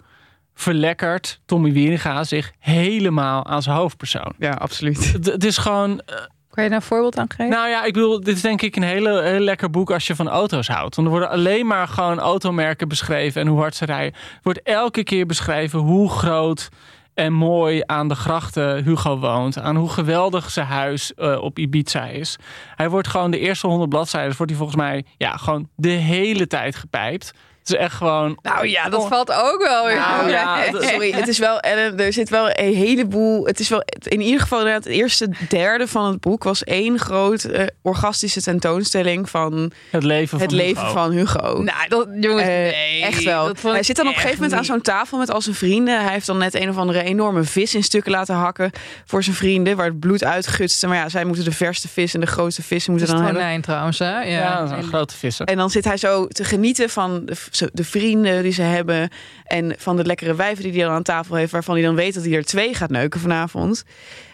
[0.55, 4.33] verlekkert Tommy Wieringa zich helemaal aan zijn hoofdpersoon.
[4.39, 5.12] Ja, absoluut.
[5.12, 6.01] Het, het is gewoon...
[6.01, 6.17] eh,
[6.51, 7.49] Kan je daar een voorbeeld aan geven?
[7.49, 10.17] Nou ja, ik bedoel, dit is denk ik een hele, heel lekker boek als je
[10.17, 10.95] van auto's houdt.
[10.97, 14.12] Want er worden alleen maar gewoon automerken beschreven en hoe hard ze rijden.
[14.15, 16.69] Er wordt elke keer beschreven hoe groot
[17.17, 19.59] en mooi aan de grachten Hugo woont.
[19.59, 22.37] Aan hoe geweldig zijn huis eh, op Ibiza is.
[22.75, 26.47] Hij wordt gewoon de eerste honderd bladzijden, wordt hij volgens mij ja, gewoon de hele
[26.47, 27.33] tijd gepijpt.
[27.67, 28.39] Het is echt gewoon...
[28.43, 29.97] Nou ja, dat valt ook wel weer.
[29.97, 33.47] Nou ja, Sorry, het is wel, en er zit wel een heleboel.
[33.47, 36.99] Het is wel in ieder geval inderdaad het eerste derde van het boek was één
[36.99, 40.93] groot eh, orgastische tentoonstelling van Het leven van het leven Hugo.
[40.93, 41.63] van Hugo.
[41.63, 43.53] Nou, dat, jongens, Eh, nee, echt wel.
[43.63, 46.03] Hij zit dan op een gegeven moment aan zo'n tafel met al zijn vrienden.
[46.03, 48.71] Hij heeft dan net een of andere enorme vis in stukken laten hakken
[49.05, 50.87] voor zijn vrienden, waar het bloed uitgutste.
[50.87, 54.21] Maar ja, zij moeten de verste vis en de grootste vissen moeten dan trouwens, hè?
[54.21, 55.47] Ja, Ja, dat zijn grote vissen.
[55.47, 57.37] En dan zit hij zo te genieten van de,
[57.73, 59.11] de vrienden die ze hebben.
[59.45, 61.53] En van de lekkere wijven die hij dan aan tafel heeft.
[61.53, 63.85] Waarvan hij dan weet dat hij er twee gaat neuken vanavond.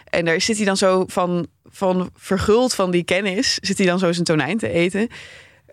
[0.09, 3.57] En daar zit hij dan zo van, van verguld van die kennis.
[3.61, 5.07] Zit hij dan zo zijn tonijn te eten.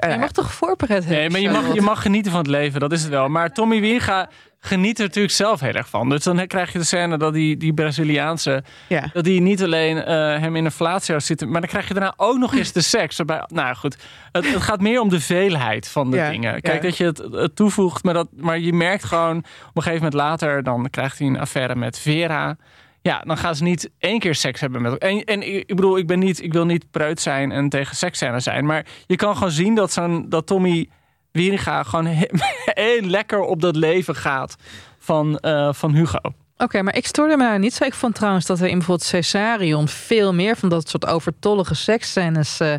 [0.00, 1.18] Eh, Je mag toch voorbereid hebben?
[1.18, 3.28] Nee, maar je mag, je mag genieten van het leven, dat is het wel.
[3.28, 4.28] Maar Tommy Wieringa
[4.60, 6.08] geniet er natuurlijk zelf heel erg van.
[6.08, 8.64] Dus dan krijg je de scène dat die, die Braziliaanse...
[8.86, 9.10] ja.
[9.12, 11.50] dat die niet alleen eh, hem in een flatio zitten...
[11.50, 13.16] maar dan krijg je daarna ook nog eens de seks.
[13.16, 13.96] Waarbij, nou goed,
[14.32, 16.60] het, het gaat meer om de veelheid van de Ja, dingen.
[16.60, 16.88] Kijk, ja.
[16.88, 19.36] dat je het, het toevoegt, maar, dat, maar je merkt gewoon...
[19.38, 19.44] op
[19.76, 22.56] een gegeven moment later, dan krijgt hij een affaire met Vera...
[23.02, 25.08] Ja, dan gaan ze niet één keer seks hebben met elkaar.
[25.10, 28.44] En, en ik bedoel, ik, ben niet, ik wil niet preut zijn en tegen seksscènes
[28.44, 28.66] zijn.
[28.66, 30.88] Maar je kan gewoon zien dat, dat Tommy
[31.32, 32.26] Wieringa gewoon he-
[32.84, 34.56] heel lekker op dat leven gaat
[34.98, 36.18] van, eh, van Hugo.
[36.56, 37.84] Oké, maar ik stoorde me daar niet zo.
[37.84, 42.60] Ik vond trouwens dat er in bijvoorbeeld Caesarion veel meer van dat soort overtollige seksscènes
[42.60, 42.74] eh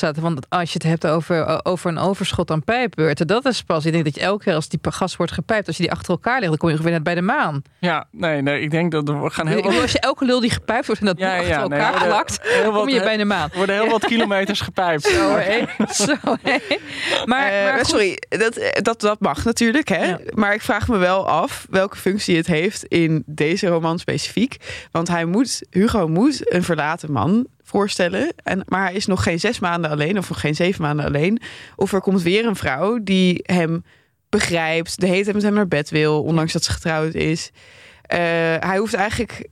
[0.00, 0.22] zaten.
[0.22, 3.84] Want als je het hebt over, over een overschot aan pijpbeurten, dat is pas.
[3.86, 6.10] Ik denk dat je elke keer als die gas wordt gepijpt, als je die achter
[6.10, 7.62] elkaar legt, dan kom je ongeveer net bij de maan.
[7.78, 10.40] Ja, nee, nee, ik denk dat er gaan heel Ik wat, als je elke lul
[10.40, 13.24] die gepijpt wordt en dat Ja, achter nee, elkaar plakt, wat- kom je bij de
[13.24, 13.50] maan.
[13.50, 15.02] er worden heel wat kilometers gepijpt.
[15.16, 15.64] Zo, hé.
[15.92, 16.58] Zo, hé.
[17.24, 19.88] Maar, Eh, maar sorry, dat, dat, dat mag natuurlijk.
[19.88, 20.04] Hè?
[20.04, 20.18] Ja.
[20.34, 24.56] Maar ik vraag me wel af welke functie het heeft in deze roman specifiek.
[24.90, 28.32] Want hij moet, Hugo moet een verlaten man voorstellen.
[28.42, 31.40] En, maar hij is nog geen zes maanden alleen, of nog geen zeven maanden alleen.
[31.76, 33.84] Of er komt weer een vrouw die hem
[34.28, 37.50] begrijpt, de hele tijd met hem naar bed wil, ondanks dat ze getrouwd is.
[38.02, 38.18] Eh,
[38.58, 39.48] hij hoeft eigenlijk,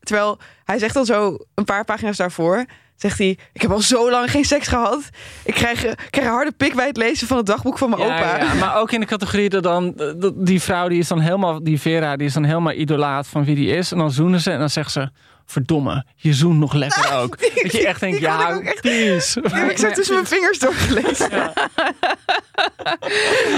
[0.00, 2.64] terwijl hij zegt al zo een paar pagina's daarvoor,
[2.96, 5.08] zegt hij: Ik heb al zo lang geen seks gehad.
[5.44, 8.02] Ik krijg, ik krijg een harde pik bij het lezen van het dagboek van mijn
[8.02, 8.38] Ja, opa.
[8.38, 11.62] ja, maar ook in de categorie dat dan dat die vrouw die is dan helemaal
[11.64, 14.50] die Vera die is dan helemaal idolaat van wie die is en dan zoenen ze
[14.50, 15.10] en dan zegt ze
[15.50, 19.70] verdomme je zoent nog lekker ook dat je echt denkt ik ja echt- please heb
[19.70, 21.30] ik zo tussen mijn vingers doorgelezen.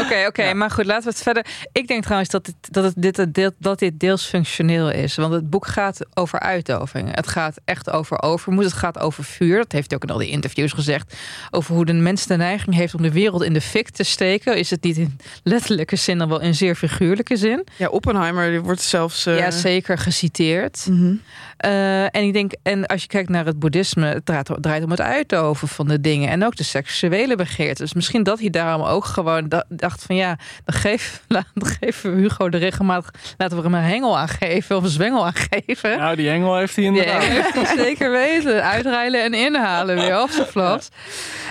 [0.05, 1.46] Oké, oké, maar goed, laten we het verder.
[1.72, 5.14] Ik denk trouwens dat, het, dat, het, dit, deel, dat dit deels functioneel is.
[5.16, 7.14] Want het boek gaat over uitdoving.
[7.14, 8.64] Het gaat echt over overmoed.
[8.64, 9.57] Het gaat over vuur.
[9.57, 11.16] Dat heeft hij ook in al die interviews gezegd.
[11.50, 14.57] Over hoe de mens de neiging heeft om de wereld in de fik te steken.
[14.57, 17.66] Is het niet in letterlijke zin, dan wel in zeer figuurlijke zin.
[17.76, 19.26] Ja, Oppenheimer die wordt zelfs.
[19.26, 20.87] eh, Ja, zeker geciteerd.
[20.90, 21.14] mhm.
[21.82, 24.90] Eh, en ik denk, en als je kijkt naar het boeddhisme, het draait, draait om
[24.90, 26.28] het uitdoven van de dingen.
[26.28, 27.82] En ook de seksuele begeerte.
[27.82, 31.68] Dus misschien dat hij daarom ook gewoon da- dacht van ja, dan, geef, laat, dan
[31.80, 35.98] geven we Hugo de regelmatig, laten we hem een hengel aangeven of een zwengel aangeven.
[35.98, 38.62] nou die engel heeft hij Ja, inderdaad heeft hij zeker weten.
[38.64, 40.88] Uitreilen en inhalen weer, of zo flaps.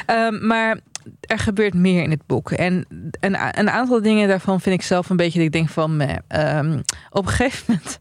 [0.06, 0.78] Ehm, maar
[1.22, 2.52] er gebeurt meer in het boek.
[2.52, 2.86] En
[3.20, 5.98] een, een aantal dingen daarvan vind ik zelf een beetje dat ik denk van...
[5.98, 6.16] meh.
[6.28, 8.00] Ehm, op een gegeven moment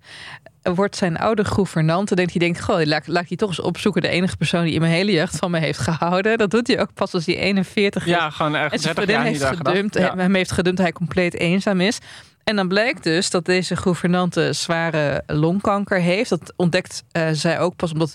[0.63, 2.15] wordt zijn oude gouvernante...
[2.15, 4.03] denkt hij denkt, goh, laat, laat ik die toch eens opzoeken.
[4.03, 6.39] De enige persoon die in mijn hele jeugd van me heeft gehouden.
[6.39, 8.13] Dat doet hij ook pas als hij 41 is.
[8.13, 10.17] ja gewoon En echt zijn 30 vriendin jaar heeft gedumpt, ja.
[10.17, 11.99] hem heeft gedumpt, hij compleet eenzaam is.
[12.45, 16.29] En dan blijkt dus dat deze gouvernante zware longkanker heeft.
[16.29, 18.15] Dat ontdekt eh, zij ook pas omdat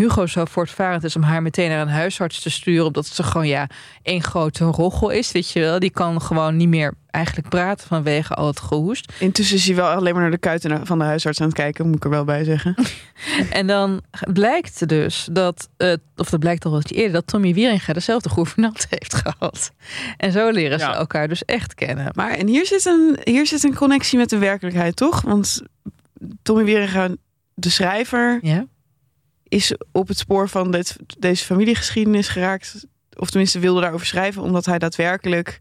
[0.00, 2.86] Hugo zo voortvarend is om haar meteen naar een huisarts te sturen.
[2.86, 3.68] Omdat ze gewoon ja,
[4.02, 5.78] één grote roggel is, weet je wel.
[5.78, 9.12] Die kan gewoon niet meer eigenlijk praten vanwege al het gehoest.
[9.18, 11.86] Intussen is hij wel alleen maar naar de kuiten van de huisarts aan het kijken,
[11.86, 12.74] moet ik er wel bij zeggen.
[13.50, 17.92] En dan blijkt dus dat, eh, of dat blijkt al wat eerder, dat Tommy Wieringa
[17.92, 19.70] dezelfde gouvernante heeft gehad.
[20.16, 20.94] En zo leren ze Ja.
[20.94, 22.10] elkaar dus echt kennen.
[22.14, 25.20] Maar en hier zit, een, hier zit een connectie met de werkelijkheid, toch?
[25.20, 25.62] Want
[26.42, 27.08] Tommy Wieringa,
[27.54, 28.66] de schrijver, Ja?
[29.48, 32.86] Is op het spoor van dit, deze familiegeschiedenis geraakt.
[33.18, 35.58] Of tenminste wilde daarover schrijven, omdat hij daadwerkelijk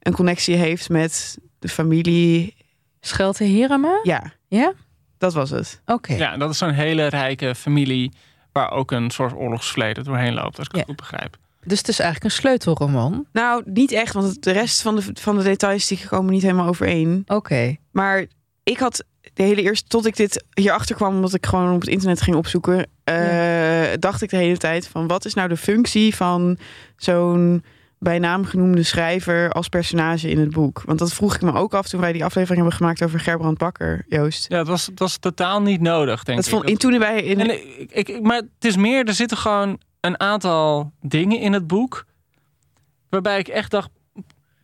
[0.00, 2.54] een connectie heeft met de familie.
[3.00, 4.00] Schelte Hirama?
[4.02, 4.72] Ja, Ja?
[5.18, 5.80] dat was het.
[5.86, 6.14] Oké.
[6.14, 8.12] Ja, en dat is zo'n hele rijke familie
[8.52, 10.78] waar ook een soort oorlogsverleden doorheen loopt, als ik Ja.
[10.78, 11.36] het goed begrijp.
[11.64, 13.26] Dus het is eigenlijk een sleutelroman.
[13.32, 16.66] Nou, niet echt, want de rest van de, van de details die komen niet helemaal
[16.68, 17.22] overeen.
[17.26, 17.76] Oké.
[17.90, 18.26] Maar
[18.62, 19.04] ik had
[19.36, 22.36] de hele eerste, tot ik dit hierachter kwam, omdat ik gewoon op het internet ging
[22.36, 26.58] opzoeken, eh, dacht ik de hele tijd van wat is nou de functie van
[26.96, 27.64] zo'n
[27.98, 30.82] bij naam genoemde schrijver als personage in het boek?
[30.84, 33.58] Want dat vroeg ik me ook af toen wij die aflevering hebben gemaakt over Gerbrand
[33.58, 34.48] Bakker, Joost.
[34.48, 36.52] Ja, het was, het was totaal niet nodig, denk Dat ik.
[36.52, 37.40] vond in toen wij in.
[37.40, 37.58] En
[37.96, 42.04] ik, maar het is meer, er zitten gewoon een aantal dingen in het boek.
[43.08, 43.90] Waarbij ik echt dacht,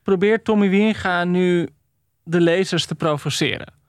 [0.02, 1.68] probeer Tommy Wieringa nu
[2.22, 3.80] de lezers te provoceren.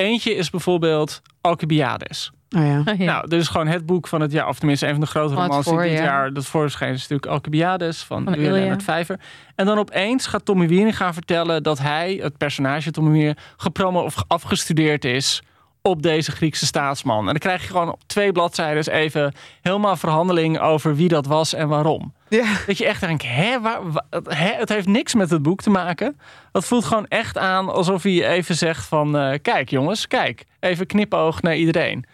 [0.00, 2.32] Eentje is bijvoorbeeld Alcibiades.
[2.56, 2.82] Oh ja.
[2.84, 3.04] Ah, ja.
[3.04, 5.34] Nou, dit is gewoon het boek van het jaar, of tenminste een van de grote
[5.34, 8.52] het romans die dit jaar dat voorschijn is natuurlijk Alcibiades van, Van Ilja.
[8.52, 9.20] Leonard Vijver.
[9.54, 14.14] En dan opeens gaat Tommy Wieringa vertellen dat hij, het personage Tommy Wieringa, gepromo of
[14.26, 15.42] afgestudeerd is
[15.82, 17.18] op deze Griekse staatsman.
[17.18, 21.54] En dan krijg je gewoon op twee bladzijden even helemaal verhandeling over wie dat was
[21.54, 22.12] en waarom.
[22.28, 22.56] ja.
[22.66, 23.80] Dat je echt denkt, hè, waar,
[24.24, 26.18] hè, het heeft niks met het boek te maken.
[26.52, 29.16] Het voelt gewoon echt aan alsof hij even zegt van...
[29.16, 30.44] eh, kijk jongens, kijk.
[30.60, 32.04] Even knipoog naar iedereen.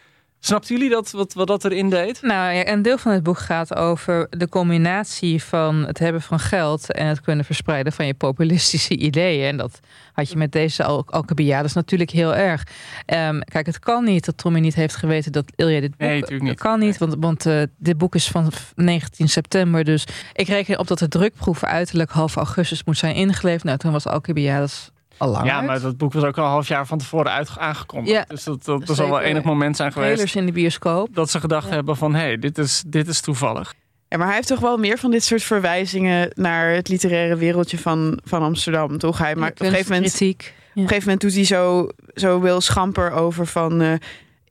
[0.47, 2.23] Snapten jullie dat, wat, wat dat erin deed?
[2.23, 6.39] Nou ja, een deel van het boek gaat over de combinatie van het hebben van
[6.39, 9.49] geld en het kunnen verspreiden van je populistische ideeën.
[9.49, 9.81] En dat
[10.13, 12.67] had je met deze Al- Alcibiades natuurlijk heel erg.
[13.07, 16.01] Ehm, kijk, het kan niet dat Tommy niet heeft geweten dat Ilja dit boek...
[16.01, 16.51] Nee, natuurlijk niet.
[16.51, 19.85] Het kan niet, want, want eh, dit boek is van 19 september.
[19.85, 23.65] Dus ik reken op dat de drukproef uiterlijk half augustus moet zijn ingeleverd.
[23.65, 25.67] Nou, toen was Alcibiades al lang Ja, uit.
[25.67, 28.13] maar dat boek was ook al een half jaar van tevoren uit, aangekondigd.
[28.17, 31.09] Ja, dus dat, dat, dat zal wel enig moment zijn geweest Trailers in de bioscoop.
[31.15, 32.15] dat ze gedacht hebben van...
[32.15, 33.75] hé, hey, dit, is, dit is toevallig.
[34.09, 37.79] Ja, maar hij heeft toch wel meer van dit soort verwijzingen naar het literaire wereldje
[37.79, 39.19] van, van Amsterdam, toch?
[39.19, 40.55] Hij maakt op een gegeven moment Kritiek.
[40.71, 43.81] Op een gegeven moment doet hij zo, zo wil schamper over van...
[43.81, 43.95] eh,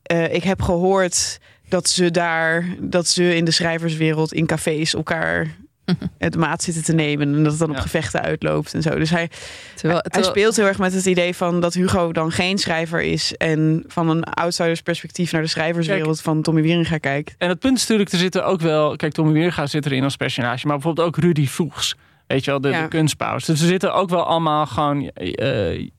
[0.03, 5.55] eh, ik heb gehoord dat ze daar, dat ze in de schrijverswereld in cafés elkaar
[6.17, 7.35] het maat zitten te nemen.
[7.35, 7.81] En dat het dan op Ja.
[7.81, 8.95] gevechten uitloopt en zo.
[8.97, 9.29] Dus hij,
[9.75, 13.33] Terwijl, hij speelt heel erg met het idee van dat Hugo dan geen schrijver is.
[13.37, 17.35] En van een outsidersperspectief naar de schrijverswereld van Tommy Wieringa kijkt.
[17.37, 18.95] En het punt is natuurlijk, er zitten ook wel...
[18.95, 20.67] Kijk, Tommy Weerga zit erin als personage.
[20.67, 21.95] Maar bijvoorbeeld ook Rudy Voegs.
[22.27, 22.81] Weet je wel, de, Ja.
[22.81, 23.45] de kunstpaus.
[23.45, 25.09] Dus er zitten ook wel allemaal gewoon...
[25.13, 25.89] eh, eh,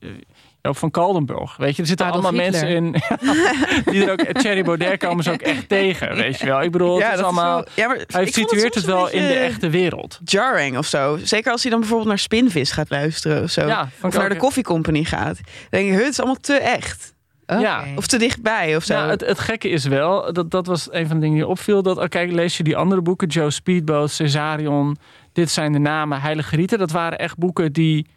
[0.61, 1.57] van Kaldenburg.
[1.57, 2.81] Weet je, er zitten Adolf allemaal Hitler.
[2.81, 3.01] mensen
[3.85, 3.91] in...
[3.93, 4.19] die er ook...
[4.19, 6.61] Thierry Baudet komen ze ook echt tegen, weet je wel.
[6.61, 7.55] Ik bedoel, het is allemaal...
[7.55, 10.19] wel- ja, maar hij situeert het wel in de echte wereld.
[10.23, 11.17] Jarring of zo.
[11.23, 13.67] Zeker als hij dan bijvoorbeeld naar Spinvis gaat luisteren of zo.
[13.67, 15.35] Ja, of naar de Coffee Company gaat.
[15.35, 17.15] Dan denk je, het is allemaal te echt.
[17.45, 17.83] Ja.
[17.95, 18.95] Of te dichtbij of zo.
[19.07, 21.81] Het, het gekke is wel, dat, dat was een van de dingen die opviel.
[21.83, 24.97] Dat, oh, kijk, lees je die andere boeken, Joe Speedboat, Cesarion,
[25.33, 26.77] dit zijn de namen, Heilige Rieten.
[26.79, 28.07] Dat waren echt boeken die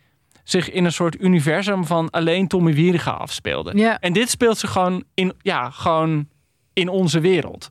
[0.45, 3.77] zich in een soort universum van alleen Tommy Wieringa afspeelden.
[3.77, 3.99] Ja.
[3.99, 6.29] En dit speelt zich gewoon in, ja, gewoon
[6.73, 7.71] in onze wereld.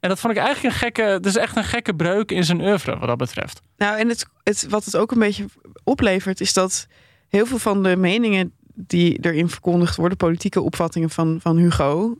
[0.00, 2.98] En dat vond ik eigenlijk een gekke, is echt een gekke breuk in zijn oeuvre
[2.98, 3.60] wat dat betreft.
[3.76, 5.46] Nou, en het, het, wat het ook een beetje
[5.84, 6.86] oplevert, is dat
[7.28, 12.18] heel veel van de meningen die erin verkondigd worden, politieke opvattingen van, van Hugo,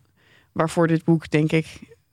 [0.53, 1.67] waarvoor dit boek denk ik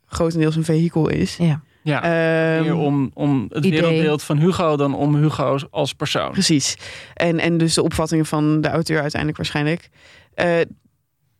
[0.05, 1.38] grotendeels een vehikel is.
[1.38, 1.62] Ja.
[1.84, 3.82] Ja, Ehm, meer om, om het idee.
[3.82, 6.32] wereldbeeld van Hugo dan om Hugo als persoon.
[6.32, 6.78] Precies.
[7.13, 9.89] En, en dus de opvattingen van de auteur uiteindelijk waarschijnlijk.
[10.34, 10.60] Eh,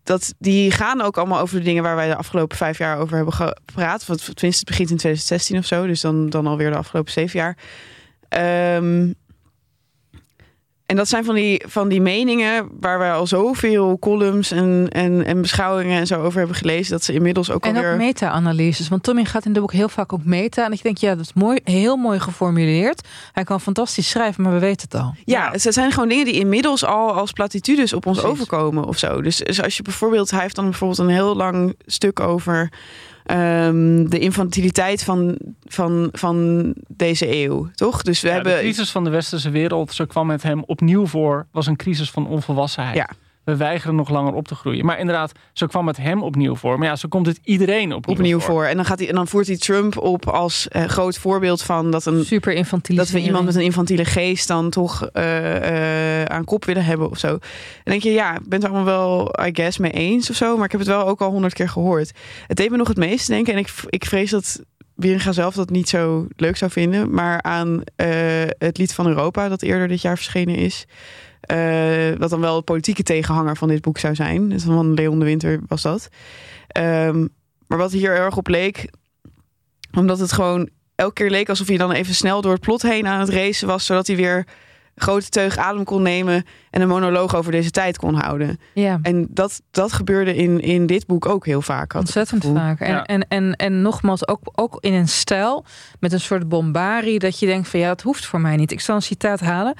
[0.04, 3.16] dat, die gaan ook allemaal over de dingen waar wij de afgelopen vijf jaar over
[3.16, 4.06] hebben gepraat.
[4.06, 5.88] Want tenminste, het begint in 2016 of zo.
[5.88, 7.58] Dus dan, dan alweer de afgelopen zeven jaar.
[8.30, 9.12] Ehm,
[10.92, 15.26] en dat zijn van die, van die meningen waar wij al zoveel columns en, en,
[15.26, 16.92] en beschouwingen en zo over hebben gelezen.
[16.92, 17.92] Dat ze inmiddels ook En alweer...
[17.92, 18.88] ook meta-analyses.
[18.88, 20.66] Want Tommy gaat in de boek heel vaak ook meta.
[20.66, 23.08] En ik denk, ja, dat is mooi, heel mooi geformuleerd.
[23.32, 25.16] Hij kan fantastisch schrijven, maar we weten het al.
[25.26, 28.40] Ja, het zijn gewoon dingen die inmiddels al als platitudes op ons Precies.
[28.40, 29.22] overkomen of zo.
[29.22, 32.70] Dus, dus als je bijvoorbeeld, hij heeft dan bijvoorbeeld een heel lang stuk over
[33.32, 38.02] ehm, de infantiliteit van, van, van deze eeuw, toch?
[38.02, 38.64] Dus we Ja, de hebben.
[38.64, 42.12] crisis van de westerse wereld, zo kwam het hem op opnieuw voor was een crisis
[42.12, 42.96] van onvolwassenheid.
[42.96, 43.10] Ja.
[43.44, 44.86] We weigeren nog langer op te groeien.
[44.86, 46.80] Maar inderdaad, zo kwam het hem opnieuw voor.
[46.80, 48.66] Maar ja, zo komt het iedereen opnieuw, opnieuw voor.
[48.66, 51.92] En dan, gaat hij, en dan voert hij Trump op als eh, groot voorbeeld van
[51.92, 52.96] dat, een, Super infantiel.
[52.96, 57.10] dat we iemand met een infantiele geest dan toch eh, eh, aan kop willen hebben
[57.10, 57.28] of zo.
[57.28, 57.40] En
[57.84, 60.56] dan denk je, ja, ik ben het allemaal wel, I guess, mee eens of zo.
[60.56, 62.12] Maar ik heb het wel ook al honderd keer gehoord.
[62.48, 63.54] Het deed me nog het meest denken.
[63.54, 64.62] En ik, ik vrees dat
[65.02, 67.14] Wieringa zelf dat niet zo leuk zou vinden.
[67.14, 68.08] Maar aan eh,
[68.58, 70.86] het lied van Europa dat eerder dit jaar verschenen is.
[71.42, 74.50] Eh, wat dan wel de politieke tegenhanger van dit boek zou zijn.
[74.50, 76.10] Dus van Leon de Winter was dat.
[76.68, 77.28] Ehm,
[77.68, 78.90] maar wat hier erg op leek,
[79.98, 83.08] omdat het gewoon elke keer leek alsof hij dan even snel door het plot heen
[83.08, 84.46] aan het racen was, zodat hij weer
[84.96, 88.60] grote teug adem kon nemen en een monoloog over deze tijd kon houden.
[88.74, 89.00] Ja.
[89.02, 91.92] En dat, dat gebeurde in, in dit boek ook heel vaak.
[91.92, 92.80] het Ontzettend vaak.
[92.80, 93.04] En, Ja.
[93.04, 95.66] en, en, en nogmaals, ook, ook in een stijl
[96.00, 98.72] met een soort bombarie dat je denkt van ja, dat hoeft voor mij niet.
[98.72, 99.74] Ik zal een citaat halen.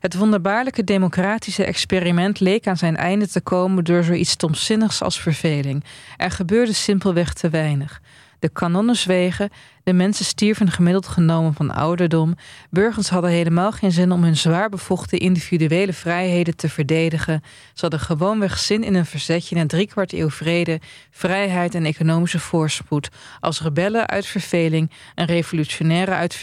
[0.00, 5.84] Het wonderbaarlijke democratische experiment leek aan zijn einde te komen door zoiets stomzinnigs als verveling.
[6.16, 8.00] Er gebeurde simpelweg te weinig.
[8.40, 9.50] De kanonnen zwegen,
[9.84, 12.34] de mensen stierven gemiddeld genomen van ouderdom.
[12.70, 17.42] Burgers hadden helemaal geen zin om hun zwaar bevochten individuele vrijheden te verdedigen.
[17.74, 20.80] Ze hadden gewoonweg zin in een verzetje na driekwart eeuw vrede,
[21.10, 23.08] vrijheid en economische voorspoed.
[23.40, 26.34] Als rebellen uit verveling en revolutionaire uit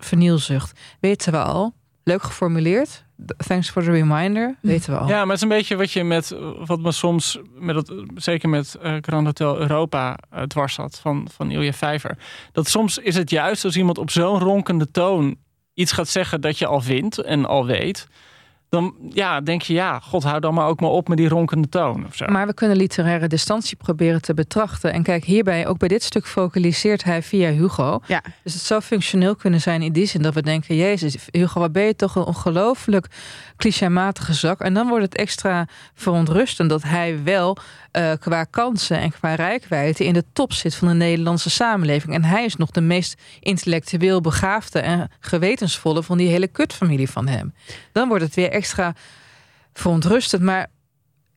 [0.00, 0.80] vernielzucht.
[1.00, 1.74] Weten we al.
[2.04, 3.05] Leuk geformuleerd.
[3.36, 4.56] Thanks for the reminder.
[4.60, 5.06] Weten we.
[5.06, 6.36] Ja, maar het is een beetje wat je met,
[6.66, 11.50] wat me soms, met zeker met eh Grand Hotel Europa eh, dwars zat van, van
[11.50, 12.18] Ilja Vijver.
[12.52, 15.36] Dat soms is het juist als iemand op zo'n ronkende toon
[15.74, 18.08] iets gaat zeggen dat je al vindt en al weet.
[18.68, 21.68] Dan ja, denk je, ja, god, hou dan maar ook maar op met die ronkende
[21.68, 22.26] toon of zo.
[22.26, 24.92] Maar we kunnen literaire distantie proberen te betrachten.
[24.92, 28.00] En kijk, hierbij, ook bij dit stuk focaliseert hij via Hugo.
[28.06, 28.22] Ja.
[28.42, 30.76] Dus het zou functioneel kunnen zijn in die zin dat we denken...
[30.76, 33.06] Jezus, Hugo, wat ben je toch een ongelooflijk
[33.56, 34.60] clichématige zak.
[34.60, 37.56] En dan wordt het extra verontrustend dat hij wel
[37.96, 40.04] eh, qua kansen en qua rijkwijde...
[40.04, 42.14] in de top zit van de Nederlandse samenleving.
[42.14, 46.02] En hij is nog de meest intellectueel begaafde en gewetensvolle...
[46.02, 47.54] van die hele kutfamilie van hem.
[47.92, 48.94] Dan wordt het weer extra
[49.72, 50.42] verontrustend.
[50.42, 50.66] Maar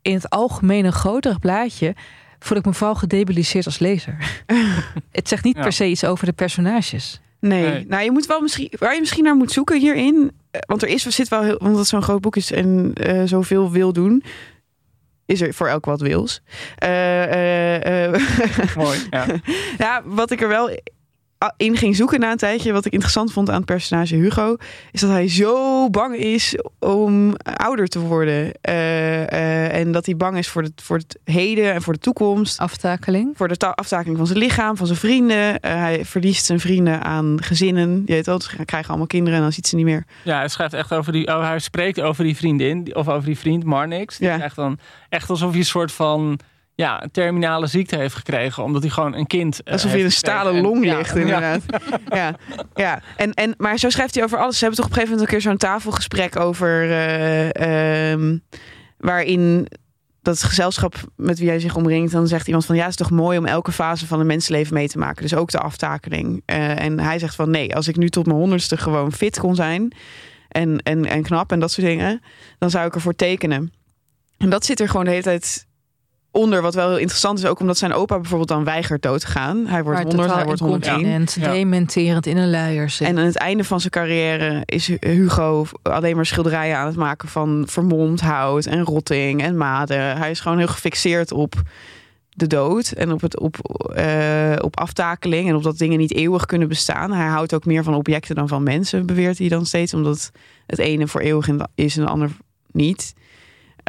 [0.02, 1.96] in het algemene grotere blaadje
[2.40, 4.44] voel ik me vooral gedebiliseerd als lezer.
[5.12, 5.62] het zegt niet Ja.
[5.62, 7.22] per se iets over de personages.
[7.40, 7.64] Nee.
[7.70, 7.86] Nee.
[7.88, 10.90] nou je moet wel misschien, waar je misschien naar moet zoeken hierin, eh, want er
[10.90, 13.94] is, er zit wel heel, want het zo'n groot boek is en eh, zoveel wil
[13.94, 14.24] doen,
[15.30, 16.42] is er voor elk wat wils.
[16.76, 18.22] Eh, eh, eh,
[18.76, 19.00] Mooi.
[19.10, 19.26] Ja.
[19.78, 20.70] ja, wat ik er wel
[21.58, 24.56] in ging zoeken na een tijdje, wat ik interessant vond aan het personage Hugo,
[24.92, 28.52] is dat hij zo bang is om ouder te worden.
[28.62, 32.00] Eh, eh, en dat hij bang is voor, het voor het heden en voor de
[32.00, 32.60] toekomst.
[32.60, 33.38] Aftakeling.
[33.38, 35.60] Voor de ta- aftakeling van zijn lichaam, van zijn vrienden.
[35.60, 38.04] Eh, hij verliest zijn vrienden aan gezinnen.
[38.06, 40.04] Je weet wel, ze krijgen allemaal kinderen en dan ziet ze niet meer.
[40.24, 43.38] ja, hij schrijft echt over die, oh, hij spreekt over die vriendin, of over die
[43.38, 44.18] vriend Marnix.
[44.18, 44.36] Die Ja.
[44.36, 44.78] krijgt dan
[45.10, 46.40] echt alsof hij een soort van,
[46.80, 50.12] ja, een terminale ziekte heeft gekregen, omdat hij gewoon een kind eh, Alsof je een
[50.12, 50.56] stalen.
[50.56, 51.20] En- long ja, ligt, ja.
[51.20, 51.62] inderdaad.
[52.20, 52.36] Ja,
[52.76, 53.02] ja.
[53.16, 54.58] En, en, maar zo schrijft hij over alles.
[54.58, 56.92] Ze hebben toch op een gegeven moment een keer zo'n tafelgesprek over...
[56.92, 58.38] eh, ehm,
[58.98, 59.68] waarin
[60.22, 62.12] dat gezelschap met wie hij zich omringt...
[62.12, 62.76] dan zegt iemand van...
[62.76, 65.22] ja, het is toch mooi om elke fase van een mensenleven mee te maken.
[65.22, 66.42] Dus ook de aftakeling.
[66.46, 69.56] Eh, en hij zegt van nee, als ik nu tot mijn honderdste gewoon fit kon
[69.56, 69.94] zijn...
[70.48, 72.22] En, en, en knap en dat soort dingen...
[72.58, 73.72] dan zou ik ervoor tekenen.
[74.38, 75.68] En dat zit er gewoon de hele tijd
[76.32, 76.62] onder.
[76.62, 79.66] Wat wel heel interessant is, ook omdat zijn opa bijvoorbeeld dan weigert dood te gaan.
[79.68, 80.94] Hij wordt Maar 100, hij wordt 101.
[80.98, 81.52] incontinent, Ja.
[81.52, 83.08] dementerend in een luier zit.
[83.08, 87.28] En aan het einde van zijn carrière is Hugo alleen maar schilderijen aan het maken
[87.30, 90.18] van vermomd hout en rotting en maden.
[90.18, 91.54] Hij is gewoon heel gefixeerd op
[92.30, 93.58] de dood en op, het, op,
[93.96, 97.12] eh, op aftakeling en op dat dingen niet eeuwig kunnen bestaan.
[97.12, 100.32] Hij houdt ook meer van objecten dan van mensen, beweert hij dan steeds, omdat
[100.66, 102.30] het ene voor eeuwig is en de ander
[102.72, 103.14] niet.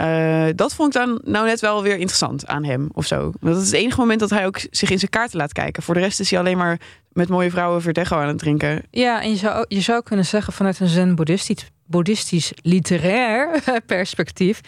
[0.01, 3.33] Eh, dat vond ik dan nou net wel weer interessant aan hem of zo.
[3.41, 5.83] Dat is het enige moment dat hij ook zich in zijn kaarten laat kijken.
[5.83, 6.81] Voor de rest is hij alleen maar
[7.13, 8.83] met mooie vrouwen Verdecho aan het drinken.
[8.91, 14.61] Ja, en je zou, je zou kunnen zeggen vanuit een zen-boeddhistisch boeddhistisch literair perspectief...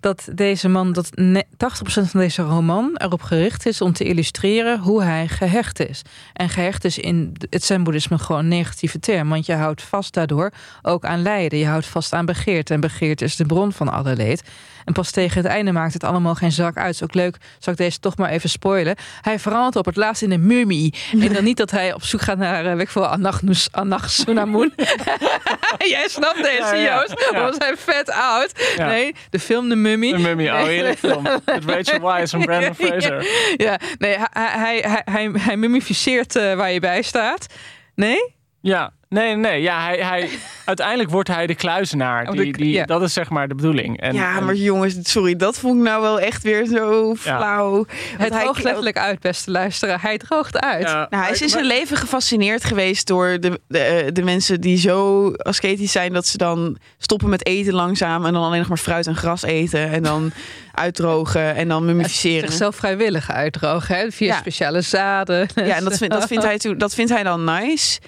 [0.00, 1.56] dat deze man, dat ne- 80%
[1.86, 3.80] van deze roman erop gericht is...
[3.80, 6.02] om te illustreren hoe hij gehecht is.
[6.32, 9.28] En gehecht is in het zen-boeddhisme gewoon een negatieve term...
[9.28, 11.58] want je houdt vast daardoor ook aan lijden.
[11.58, 12.74] Je houdt vast aan begeerte.
[12.74, 14.42] En begeerte is de bron van alle leed.
[14.84, 16.94] En pas tegen het einde maakt het allemaal geen zak uit.
[16.94, 18.96] Is ook leuk, zal ik deze toch maar even spoilen.
[19.20, 20.94] Hij verandert op het laatst in een mummie.
[21.20, 24.72] En dan niet dat hij op zoek gaat naar, eh, weet ik veel, Anachnus- Anachsunamun.
[25.78, 27.30] Jij snapt deze, Joost.
[27.32, 28.52] Want hij is vet oud.
[28.76, 30.12] Nee, de film De Mummy.
[30.12, 31.22] De Mummy, oh heerlijk film.
[31.44, 33.26] Met Rachel Weisz en Brandon Fraser.
[33.56, 37.46] Ja, nee, hij, hij, hij, hij, hij mummificeert eh, waar je bij staat.
[37.94, 38.33] Nee?
[38.66, 39.62] Ja, nee, nee.
[39.62, 40.28] Ja, hij, hij,
[40.64, 42.26] uiteindelijk wordt hij de kluizenaar.
[42.28, 42.84] Oh, Die, de- die, ja.
[42.84, 44.00] Dat is zeg maar de bedoeling.
[44.00, 47.70] En, ja, en- maar jongens, sorry, dat vond ik nou wel echt weer zo flauw.
[47.72, 47.86] Want
[48.16, 50.02] Het hij- droogt letterlijk uit, beste luisteraar.
[50.02, 50.82] Hij droogt uit.
[50.88, 54.22] ja, Nou, hij is in zijn maar- leven gefascineerd geweest door de, de, eh, de
[54.22, 58.58] mensen die zo asketisch zijn dat ze dan stoppen met eten langzaam en dan alleen
[58.58, 60.30] nog maar fruit en gras eten en dan
[60.74, 62.48] uitdrogen en dan mummificeren.
[62.48, 64.10] Zichzelf vrijwillig uitdrogen, hè?
[64.10, 64.38] via Ja.
[64.38, 65.48] speciale zaden.
[65.54, 68.00] Ja, en dat, vindt dat, vindt hij toen, dat vindt hij dan nice.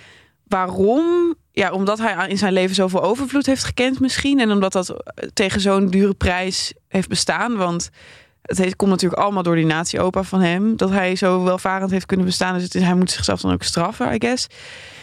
[0.49, 1.35] Waarom?
[1.53, 4.41] Ja, omdat hij in zijn leven zoveel overvloed heeft gekend misschien.
[4.41, 4.95] En omdat dat
[5.33, 7.57] tegen zo'n dure prijs heeft bestaan.
[7.57, 7.91] Want
[8.43, 10.77] het heeft, komt natuurlijk allemaal door die nazi-opa van hem.
[10.77, 12.55] Dat hij zo welvarend heeft kunnen bestaan.
[12.55, 14.47] Dus het is, hij moet zichzelf dan ook straffen, I guess.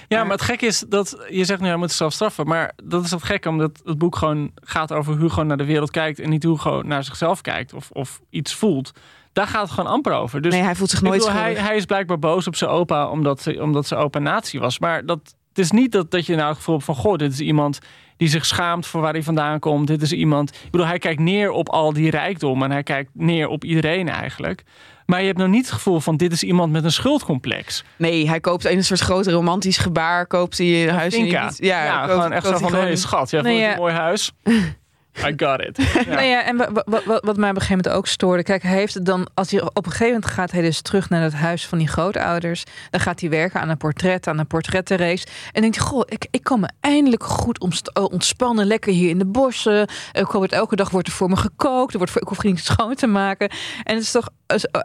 [0.07, 2.47] Ja, Maar- maar het gekke is dat je zegt nu hij moet zichzelf straffen.
[2.47, 5.65] Maar dat is het gekke omdat het boek gewoon gaat over hoe Hugo naar de
[5.65, 6.19] wereld kijkt.
[6.19, 8.91] En niet hoe Hugo naar zichzelf kijkt of, of iets voelt.
[9.33, 10.41] Daar gaat het gewoon amper over.
[10.41, 13.07] Dus nee, hij voelt zich nooit bedoel, hij, hij is blijkbaar boos op zijn opa
[13.09, 14.79] omdat, ze- omdat zijn opa nazi was.
[14.79, 15.19] Maar dat,
[15.49, 16.95] het is niet dat, dat je nou het gevoel hebt van...
[16.95, 17.79] goh, dit is iemand
[18.17, 19.87] die zich schaamt voor waar hij vandaan komt.
[19.87, 20.49] Dit is iemand...
[20.63, 22.63] Ik bedoel, hij kijkt neer op al die rijkdom...
[22.63, 24.63] en hij kijkt neer op iedereen eigenlijk.
[25.05, 26.17] Maar je hebt nog niet het gevoel van...
[26.17, 27.83] dit is iemand met een schuldcomplex.
[27.97, 30.27] Nee, hij koopt een soort groot romantisch gebaar.
[30.27, 31.25] Koopt hij een huis in.
[31.25, 32.73] Ja, Ja, koopt- gewoon echt zo van...
[32.73, 33.75] hé, gewoon- schat, jij Nee, vond het ja.
[33.77, 34.31] een mooi huis?
[35.19, 35.77] I got it.
[36.05, 36.13] Ja.
[36.13, 38.43] Nou ja, en wa- wa- wa- wat mij op een gegeven moment ook stoorde.
[38.43, 41.09] Kijk, hij heeft het dan, als hij op een gegeven moment gaat hij dus terug
[41.09, 42.63] naar het huis van die grootouders.
[42.89, 45.25] Dan gaat hij werken aan een portret, aan een portrettenrace.
[45.51, 47.59] En denkt hij, goh, ik, ik kan me eindelijk goed
[47.93, 49.87] eh, ontspannen, lekker hier in de bossen.
[50.11, 51.91] Ik hoop dat elke dag wordt er voor me gekookt.
[51.91, 53.49] Er wordt voor, ik hoef niet schoon te maken.
[53.83, 54.29] En het is toch.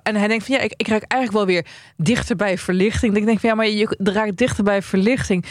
[0.02, 1.66] En hij denkt van ja, ik, ik raak eigenlijk wel weer
[1.96, 3.16] dichter bij verlichting.
[3.16, 5.44] Ik denk van ja, maar je raakt dichter bij verlichting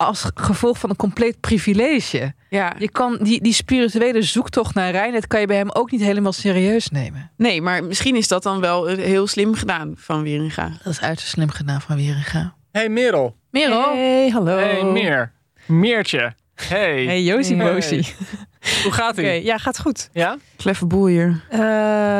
[0.00, 2.34] als gevolg van een compleet privilege.
[2.48, 2.74] Ja.
[2.78, 6.32] Je kan die, die spirituele zoektocht naar reinheid kan je bij hem ook niet helemaal
[6.32, 7.30] serieus nemen.
[7.36, 10.72] Nee, maar misschien is dat dan wel heel slim gedaan van Wieringa.
[10.82, 12.54] Dat is uiterst slim gedaan van Wieringa.
[12.72, 13.36] hey, Merel.
[13.50, 13.92] Merel.
[13.92, 14.56] Hey, hallo.
[14.56, 15.32] Hey, Meer.
[15.66, 16.34] Meertje.
[16.68, 17.04] Hey.
[17.04, 18.04] Hey, Josie Hey.
[18.82, 19.44] Hoe gaat Oké, ie?
[19.44, 20.08] ja, gaat goed.
[20.12, 20.36] Ja?
[20.56, 21.44] Kleffe boel hier.
[21.50, 21.58] Eh,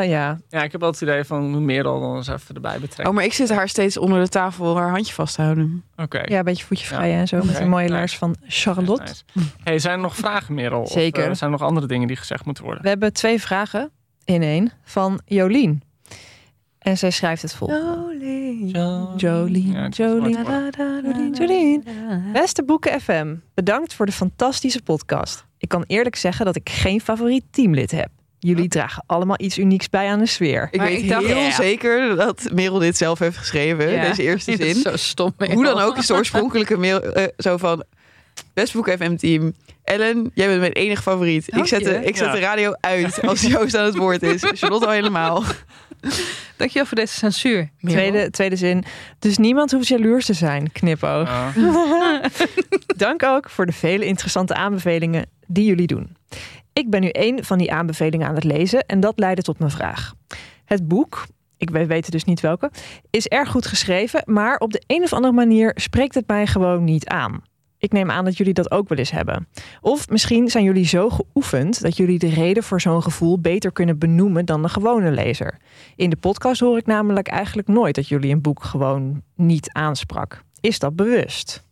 [0.09, 3.07] ja, Ja, ik heb altijd het idee van Merel dan eens even erbij betrekken.
[3.07, 5.85] Oh, maar ik zit haar steeds onder de tafel haar handje vast te houden.
[5.97, 6.21] Oké.
[6.25, 7.19] ja, een beetje voetje vrij Ja.
[7.19, 7.43] en zo.
[7.45, 7.95] Met een mooie nice.
[7.97, 9.03] laars van Charlotte.
[9.33, 9.49] Nice.
[9.65, 10.81] Hey, zijn er nog vragen, Merel?
[10.81, 11.21] Of, Zeker.
[11.29, 12.83] eh, zijn er nog andere dingen die gezegd moeten worden?
[12.83, 13.91] We hebben twee vragen
[14.25, 15.83] in één van Jolien.
[16.81, 17.71] En zij schrijft het vol.
[18.67, 19.93] Jo- Jolien.
[22.33, 25.45] Beste Boeken FM, bedankt voor de fantastische podcast.
[25.59, 28.09] Ik kan eerlijk zeggen dat ik geen favoriet teamlid heb.
[28.39, 30.69] Jullie dragen allemaal iets unieks bij aan de sfeer.
[30.71, 33.91] Ik Maar weet ik dacht- heel zeker dat Merel dit zelf heeft geschreven.
[33.91, 34.09] Ja.
[34.09, 34.83] Deze eerste Dat is zin.
[34.83, 35.33] zo stom.
[35.39, 35.55] Merel.
[35.55, 37.85] Hoe dan ook is de oorspronkelijke mail eh, zo van...
[38.55, 39.53] Best Boek FM team.
[39.85, 41.57] Ellen, jij bent mijn enige favoriet.
[41.57, 42.33] Ik zet, de, ik zet Ja.
[42.33, 44.43] de radio uit als Joost aan het woord is.
[44.59, 45.43] Charlotte al helemaal.
[46.57, 47.71] Dankjewel voor deze censuur.
[47.81, 47.99] Merel.
[47.99, 48.85] Tweede, tweede zin.
[49.19, 51.29] Dus niemand hoeft jaloers te zijn, knipoog.
[51.29, 52.21] Ja.
[52.97, 56.17] Dank ook voor de vele interessante aanbevelingen die jullie doen.
[56.73, 59.71] Ik ben nu één van die aanbevelingen aan het lezen en dat leidde tot mijn
[59.71, 60.15] vraag.
[60.65, 61.27] Het boek,
[61.57, 62.71] ik weet weet dus niet welke,
[63.11, 66.85] is erg goed geschreven, maar op de een of andere manier spreekt het mij gewoon
[66.85, 67.43] niet aan.
[67.81, 69.49] Ik neem aan dat jullie dat ook wel eens hebben.
[69.81, 73.99] Of misschien zijn jullie zo geoefend dat jullie de reden voor zo'n gevoel beter kunnen
[73.99, 75.59] benoemen dan de gewone lezer.
[75.97, 80.43] In de podcast hoor ik namelijk eigenlijk nooit dat jullie een boek gewoon niet aansprak.
[80.61, 81.63] Is dat bewust?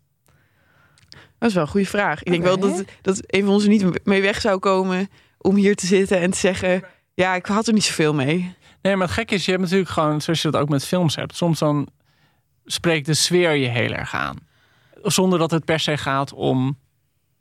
[1.38, 2.22] Dat is wel een goede vraag.
[2.22, 5.08] Ik denk wel dat, dat een van ons er niet mee weg zou komen...
[5.38, 6.82] om hier te zitten en te zeggen...
[7.14, 8.54] ja, ik had er niet zoveel mee.
[8.82, 11.16] Nee, maar het gekke is, je hebt natuurlijk gewoon, zoals je dat ook met films
[11.16, 11.88] hebt, soms dan
[12.64, 14.47] spreekt de sfeer je heel erg aan.
[15.12, 16.78] Zonder dat het per se gaat om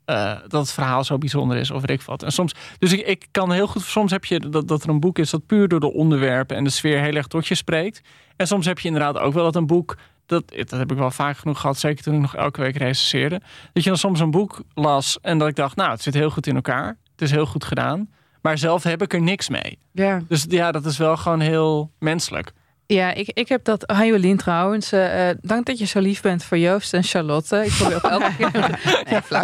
[0.04, 2.22] eh, dat het verhaal zo bijzonder is of weet ik wat.
[2.22, 5.00] En soms, dus ik, ik kan heel goed, soms heb je dat, dat er een
[5.00, 8.00] boek is dat puur door de onderwerpen en de sfeer heel erg tot je spreekt.
[8.36, 9.96] En soms heb je inderdaad ook wel dat een boek,
[10.26, 13.40] dat, dat heb ik wel vaak genoeg gehad, zeker toen ik nog elke week recenseerde,
[13.72, 16.30] dat je dan soms een boek las en dat ik dacht, nou, het zit heel
[16.30, 16.96] goed in elkaar.
[17.12, 18.08] Het is heel goed gedaan.
[18.42, 19.78] Maar zelf heb ik er niks mee.
[19.92, 20.22] Ja.
[20.28, 22.52] Dus ja, dat is wel gewoon heel menselijk.
[22.94, 23.92] Ja, ik, ik heb dat.
[24.04, 24.92] Jolien trouwens.
[24.92, 27.64] eh, eh, dank dat je zo lief bent voor Joost en Charlotte.
[27.64, 28.80] Ik probeer ook elke keer.
[29.10, 29.42] Nee, flauw.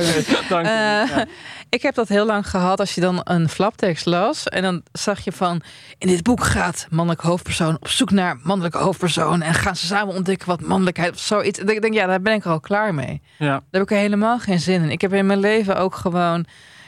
[0.48, 0.70] Dank je.
[0.72, 1.24] Eh, Ja.
[1.68, 4.48] Ik heb dat heel lang gehad als je dan een flaptekst las.
[4.48, 5.62] En dan zag je van.
[5.98, 9.42] In dit boek gaat mannelijke hoofdpersoon op zoek naar mannelijke hoofdpersoon.
[9.42, 11.58] En gaan ze samen ontdekken wat mannelijkheid of zoiets.
[11.58, 13.22] Ik denk, ja, daar ben ik er al klaar mee.
[13.38, 13.46] Ja.
[13.48, 14.90] Daar heb ik er helemaal geen zin in.
[14.90, 16.40] Ik heb in mijn leven ook gewoon.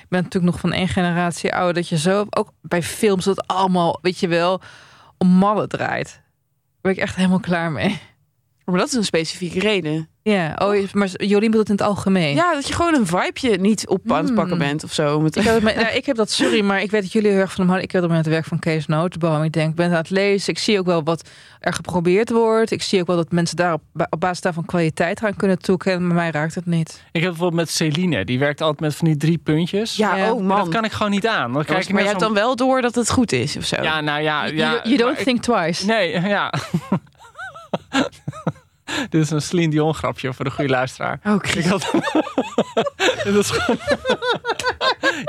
[0.02, 1.74] Ik ben natuurlijk nog van één generatie ouder.
[1.74, 4.60] Dat je zo, ook bij films, dat allemaal, weet je wel,
[5.18, 6.20] om mallen draait.
[6.86, 8.00] Ben ik echt helemaal klaar mee.
[8.66, 10.08] Maar dat is een specifieke reden.
[10.22, 12.34] Ja, oh, maar Jolien bedoelt het in het algemeen.
[12.34, 14.34] Ja, dat je gewoon een vibeje niet op aan het Hmm.
[14.34, 15.20] pakken bent of zo.
[15.20, 17.38] Met- Ik heb, met- nou, ik heb dat, sorry, maar ik weet dat jullie heel
[17.40, 17.84] erg van hem houden.
[17.88, 19.42] Ik heb dat met het werk van Kees Notenboom.
[19.42, 20.52] Ik denk, ik ben aan het lezen.
[20.52, 21.28] Ik zie ook wel wat
[21.60, 22.70] er geprobeerd wordt.
[22.70, 26.06] Ik zie ook wel dat mensen daar op, op basis daarvan kwaliteit gaan kunnen toekennen.
[26.06, 27.02] Maar mij raakt het niet.
[27.12, 29.96] Ik heb bijvoorbeeld met Celine, die werkt altijd met van die drie puntjes.
[29.96, 30.64] ja, Ja, oh Maar man.
[30.64, 31.52] dat kan ik gewoon niet aan.
[31.52, 33.82] Dan krijg ik maar je hebt dan wel door dat het goed is of zo.
[33.82, 34.44] Ja, nou ja.
[34.44, 35.86] Ja you, you don't maar think twice.
[35.86, 36.52] Nee, ja.
[39.08, 41.20] Dit is een Celine Dion grapje voor de goede luisteraar.
[41.24, 41.66] Oh, Ik Chris.
[41.66, 41.90] had...
[43.24, 43.78] Dit is gewoon...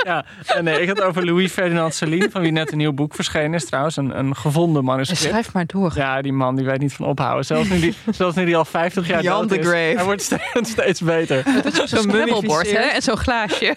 [0.05, 3.15] ja, en nee, ik had over Louis Ferdinand Celine, van wie net een nieuw boek
[3.15, 3.95] verschenen is trouwens.
[3.95, 5.21] Een, een gevonden manuscript.
[5.21, 5.91] Schrijf maar door.
[5.95, 7.45] Ja, die man die weet niet van ophouden.
[7.45, 9.65] Zelfs nu die, zelfs nu die al 50 jaar Jan de is.
[9.67, 9.95] Grave.
[9.95, 11.43] Hij wordt steeds, steeds beter.
[11.73, 12.77] Zo'n scrabblebord, hè?
[12.77, 13.75] En zo'n glaasje.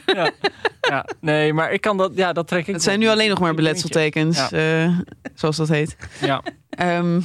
[0.80, 2.74] Ja, nee, maar ik kan dat, ja, dat trek ik.
[2.74, 4.88] Het zijn nu alleen nog maar beletseltekens, eh,
[5.34, 5.96] zoals dat heet.
[6.20, 6.42] Ja.
[6.70, 7.20] Ehm,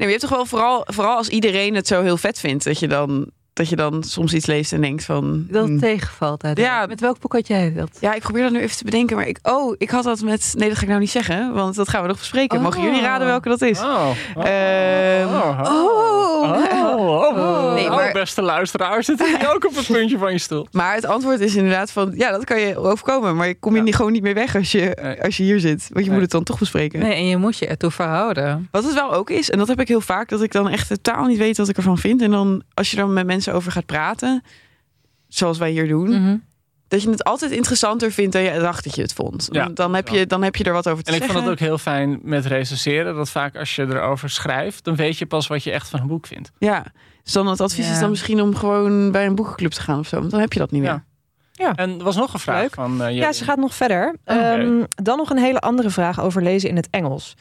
[0.00, 2.78] nee, je hebt toch wel vooral, vooral als iedereen het zo heel vet vindt, dat
[2.78, 3.30] je dan,
[3.60, 5.46] dat je dan soms iets leest en denkt van.
[5.50, 5.72] Dat hmm.
[5.72, 6.44] het tegenvalt.
[6.44, 6.82] uiteindelijk.
[6.82, 6.86] Ja.
[6.88, 7.90] Met welk boek had jij dat?
[8.00, 10.54] Ja, ik probeer dat nu even te bedenken, maar ik, oh, ik had dat met.
[10.56, 12.60] Nee, dat ga ik nou niet zeggen, want dat gaan we nog bespreken.
[12.62, 12.84] Mogen Oh.
[12.84, 13.80] jullie raden welke dat is?
[13.80, 14.10] Oh.
[14.34, 14.46] Oh.
[14.46, 15.60] Ehm, oh.
[15.64, 16.10] Oh.
[16.42, 17.74] Oh, oh.
[17.74, 20.66] Nee, Oh, maar- beste luisteraar, zit hier ook op het puntje van je stoel.
[20.72, 23.78] Maar het antwoord is inderdaad van, ja, dat kan je overkomen, maar je kom je
[23.78, 23.84] Ja.
[23.84, 25.22] niet, gewoon niet meer weg als je, Nee.
[25.22, 26.10] als je hier zit, want je Nee.
[26.10, 27.00] moet het dan toch bespreken.
[27.00, 28.68] Nee, en je moet je ertoe verhouden.
[28.70, 30.88] Wat het wel ook is, en dat heb ik heel vaak, dat ik dan echt
[30.88, 32.22] totaal niet weet wat ik ervan vind.
[32.22, 34.42] En dan, als je dan met mensen over gaat praten,
[35.28, 36.36] zoals wij hier doen, Mhm.
[36.88, 39.48] dat je het altijd interessanter vindt dan je dacht dat je het vond.
[39.52, 41.38] Ja, Want dan, heb je, dan heb je er wat over te En ik zeggen.
[41.40, 43.14] vond het ook heel fijn met recenseren.
[43.14, 46.06] Dat vaak als je erover schrijft, dan weet je pas wat je echt van een
[46.06, 46.50] boek vindt.
[46.58, 46.84] Ja,
[47.22, 47.92] dus dan het advies Ja.
[47.92, 50.18] is dan misschien om gewoon bij een boekenclub te gaan of zo.
[50.18, 50.90] Want dan heb je dat niet meer.
[50.90, 51.04] Ja.
[51.60, 51.74] Ja.
[51.74, 52.74] En er was nog een vraag Leuk.
[52.74, 54.16] van uh, Ja, ze gaat nog verder.
[54.24, 54.38] Oké.
[54.38, 57.36] Ehm, dan nog een hele andere vraag over lezen in het Engels.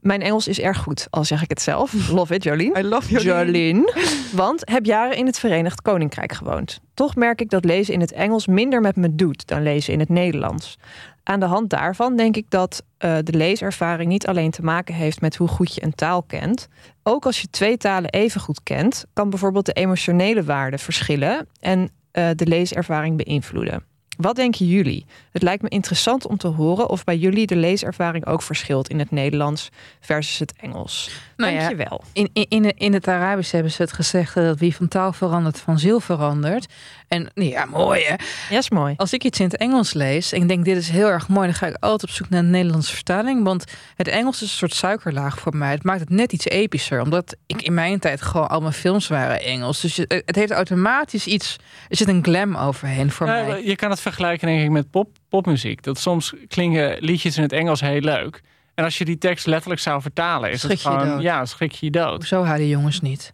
[0.00, 1.92] Mijn Engels is erg goed, al zeg ik het zelf.
[2.10, 2.76] Love it, Jolien.
[2.78, 3.22] I love you.
[3.22, 3.90] Jolien.
[4.32, 6.80] Want heb jaren in het Verenigd Koninkrijk gewoond.
[6.94, 9.98] Toch merk ik dat lezen in het Engels minder met me doet dan lezen in
[9.98, 10.78] het Nederlands.
[11.22, 15.20] Aan de hand daarvan denk ik dat eh, de leeservaring niet alleen te maken heeft
[15.20, 16.68] met hoe goed je een taal kent.
[17.02, 21.90] Ook als je twee talen even goed kent, kan bijvoorbeeld de emotionele waarde verschillen en
[22.14, 23.84] eh, de leeservaring beïnvloeden.
[24.16, 25.06] Wat denken jullie?
[25.30, 28.98] Het lijkt me interessant om te horen of bij jullie de leeservaring ook verschilt in
[28.98, 29.68] het Nederlands
[30.00, 31.10] versus het Engels.
[31.36, 32.02] Nou ja, Dankjewel.
[32.12, 35.60] In, in, in, in het Arabisch hebben ze het gezegd dat wie van taal verandert,
[35.60, 36.66] van ziel verandert.
[37.08, 38.14] En ja, mooi hè.
[38.50, 38.94] Ja, is mooi.
[38.96, 41.46] Als ik iets in het Engels lees en ik denk dit is heel erg mooi,
[41.46, 43.44] dan ga ik altijd op zoek naar een Nederlandse vertaling.
[43.44, 43.64] Want
[43.94, 45.70] het Engels is een soort suikerlaag voor mij.
[45.70, 49.08] Het maakt het net iets epischer, omdat ik in mijn tijd gewoon al mijn films
[49.08, 49.80] waren Engels.
[49.80, 51.56] Dus je- het heeft automatisch iets,
[51.88, 53.64] er zit een glam overheen voor Ja, mij.
[53.64, 55.82] je kan het vergelijken denk ik met pop, popmuziek.
[55.82, 58.40] Dat soms klinken liedjes in het Engels heel leuk.
[58.74, 61.08] En als je die tekst letterlijk zou vertalen, is Schrik het je gewoon...
[61.08, 61.22] dood.
[61.22, 62.24] Ja, schrik je je dood.
[62.24, 63.30] Zo houden jongens niet.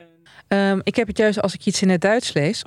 [0.49, 2.63] Ehm, ik heb het juist als ik iets in het Duits lees,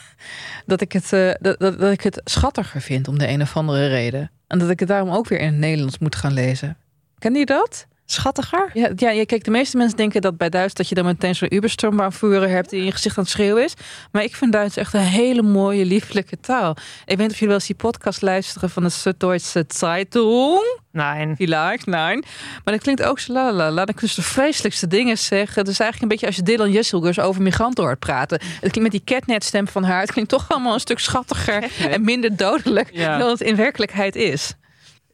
[0.66, 3.56] dat ik het, eh, dat, dat, dat ik het schattiger vind om de een of
[3.56, 4.30] andere reden.
[4.46, 6.76] En dat ik het daarom ook weer in het Nederlands moet gaan lezen.
[7.18, 7.86] Ken je dat?
[8.12, 8.70] Schattiger?
[8.74, 11.54] Ja, ja, kijk, de meeste mensen denken dat bij Duits dat je dan meteen zo'n
[11.54, 13.74] Uberstroombaanvoerder hebt die in je gezicht aan het schreeuwen is.
[14.12, 16.70] Maar ik vind Duits echt een hele mooie, lieflijke taal.
[16.70, 20.80] Ik weet niet of jullie wel eens die podcast luisteren van de Süddeutsche Zeitung.
[20.92, 21.34] Nee.
[21.36, 22.24] Vielleicht, nein.
[22.64, 23.84] Maar dat klinkt ook zo la la la.
[23.84, 25.64] Dan kun je de vreselijkste dingen zeggen.
[25.64, 28.40] Dus eigenlijk een beetje als je Dylan Jesselgers over migranten hoort praten.
[28.40, 30.00] Het klinkt met die catnet-stem van haar.
[30.00, 33.18] Het klinkt toch allemaal een stuk schattiger en minder dodelijk Ja.
[33.18, 34.54] dan het in werkelijkheid is.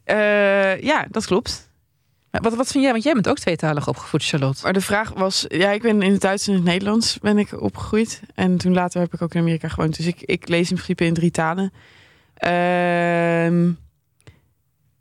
[0.03, 1.68] Eh, ja, dat klopt.
[2.31, 2.91] Wat, wat vind jij?
[2.91, 4.63] Want jij bent ook tweetalig opgevoed, Charlotte.
[4.63, 7.61] Maar de vraag was, ja, ik ben in het Duits en het Nederlands ben ik
[7.61, 8.21] opgegroeid.
[8.35, 9.97] En toen later heb ik ook in Amerika gewoond.
[9.97, 11.73] Dus ik, ik lees in principe in drie talen.
[12.33, 13.71] Ehm,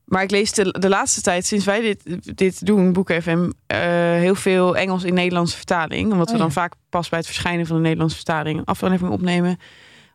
[0.04, 3.78] maar ik lees de, de laatste tijd, sinds wij dit, dit doen, Boeken FM, eh,
[4.12, 6.12] heel veel Engels in Nederlandse vertaling.
[6.12, 6.42] Omdat we Oh ja.
[6.44, 9.58] dan vaak pas bij het verschijnen van de Nederlandse vertaling een aflevering opnemen.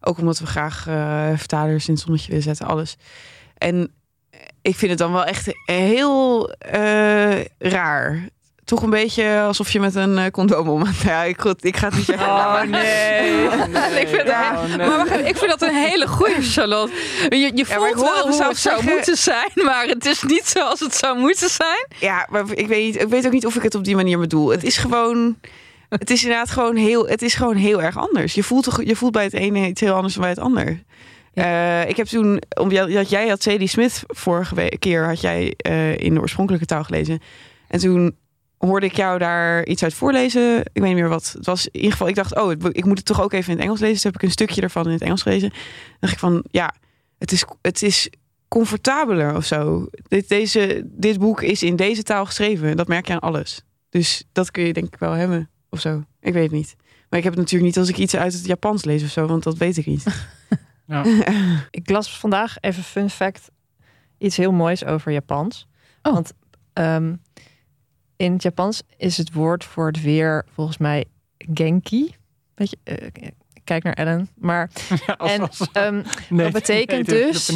[0.01, 2.97] Ook omdat we graag eh, vertalers in het zonnetje willen zetten, alles.
[3.57, 3.91] En
[4.63, 8.27] ik vind het dan wel echt heel eh, raar.
[8.65, 10.83] Toch een beetje alsof je met een eh, condoom om.
[11.03, 12.27] Ja, ik, goed, ik ga het niet zeggen.
[12.27, 13.43] Oh nee.
[14.01, 14.87] ik, vind Oh, nee.
[14.87, 16.93] maar ik vind dat een hele goede, Charlotte.
[17.29, 20.47] Je, je voelt ik wel het hoe het zou moeten zijn, maar het is niet
[20.47, 21.87] zoals het zou moeten zijn.
[21.99, 24.19] Ja, maar ik weet, niet, ik weet ook niet of ik het op die manier
[24.19, 24.49] bedoel.
[24.49, 25.37] Het is gewoon.
[25.89, 28.33] Het is inderdaad gewoon heel, het is gewoon heel erg anders.
[28.33, 30.83] Je voelt, je voelt bij het ene iets heel anders dan bij het ander.
[31.33, 36.13] Eh, ik heb toen, omdat jij had Sadie Smith vorige keer had jij eh, in
[36.13, 37.19] de oorspronkelijke taal gelezen.
[37.67, 38.17] En toen
[38.57, 40.59] hoorde ik jou daar iets uit voorlezen.
[40.59, 41.33] Ik weet niet meer wat.
[41.37, 43.55] Het was in ieder geval, ik dacht, oh, ik moet het toch ook even in
[43.55, 43.93] het Engels lezen.
[43.93, 45.49] Dus heb ik een stukje ervan in het Engels gelezen.
[45.49, 46.73] Dan dacht ik van, ja,
[47.17, 48.09] het is, het is
[48.47, 49.87] comfortabeler of zo.
[50.07, 52.77] Dit, deze, dit boek is in deze taal geschreven.
[52.77, 53.61] Dat merk je aan alles.
[53.89, 55.49] Dus dat kun je denk ik wel hebben.
[55.69, 56.03] of zo.
[56.19, 56.75] Ik weet het niet.
[57.09, 59.27] Maar ik heb het natuurlijk niet als ik iets uit het Japans lees of zo,
[59.27, 60.03] want dat weet ik niet.
[60.85, 61.03] Ja.
[61.71, 63.51] Ik las vandaag even fun fact
[64.17, 65.67] iets heel moois over Japans.
[66.01, 66.13] Oh.
[66.13, 66.33] Want
[66.73, 67.15] ehm,
[68.17, 71.05] in het Japans is het woord voor het weer volgens mij
[71.37, 72.15] genki.
[72.55, 73.07] Weet je, eh,
[73.63, 74.29] kijk naar Ellen.
[74.35, 74.69] Maar
[75.07, 75.93] Ja, als- en als- ehm,
[76.29, 77.49] nee, dat betekent dus-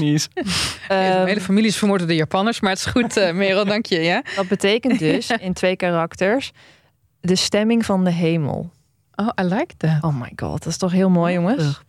[0.87, 3.85] ehm, hele familie is vermoord door de Japanners, maar het is goed, eh Merel, dank
[3.85, 3.99] je.
[3.99, 4.23] Ja?
[4.35, 6.51] dat betekent dus in twee karakters
[7.19, 8.71] de stemming van de hemel.
[9.19, 10.03] Oh, I like that.
[10.03, 11.81] Oh my god, dat is toch heel mooi, jongens.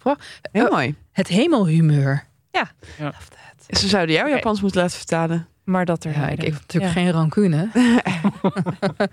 [0.53, 0.71] Heel Oh.
[0.73, 0.95] mooi.
[1.13, 2.25] Het hemelhumeur.
[2.51, 2.71] Ja.
[2.99, 3.05] Ja.
[3.05, 3.79] Love that.
[3.79, 4.31] Ze zouden jou.
[4.31, 5.47] Japans moeten laten vertalen.
[5.65, 7.69] Maar dat er Ja, ik, ik heb natuurlijk geen rancune.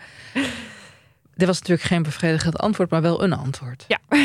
[1.35, 3.85] Dit was natuurlijk geen bevredigend antwoord, maar wel een antwoord.
[3.87, 3.99] Ja,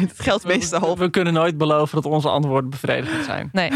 [0.00, 0.96] Het geldt meestal.
[0.96, 3.48] We, we kunnen nooit beloven dat onze antwoorden bevredigend zijn.
[3.52, 3.70] nee.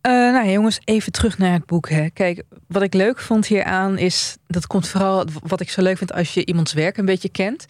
[0.00, 1.88] Eh, nou jongens, even terug naar het boek.
[1.88, 2.08] Hè.
[2.10, 4.36] Kijk, wat ik leuk vond hieraan is...
[4.46, 7.66] dat komt vooral wat ik zo leuk vind als je iemands werk een beetje kent.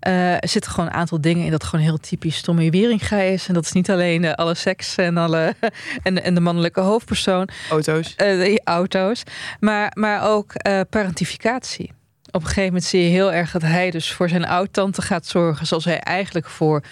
[0.00, 3.48] Eh, er zitten gewoon een aantal dingen in dat gewoon heel typisch Tommy Wieringa is.
[3.48, 5.54] En dat is niet alleen eh, alle seks en, alle,
[6.02, 7.48] en, en de mannelijke hoofdpersoon.
[7.70, 8.14] Auto's.
[8.16, 9.22] eh, die auto's.
[9.60, 10.52] Maar, maar ook
[10.90, 11.92] parentificatie.
[12.30, 15.26] Op een gegeven moment zie je heel erg dat hij dus voor zijn oud-tante gaat
[15.26, 15.66] zorgen.
[15.66, 16.82] Zoals hij eigenlijk voor...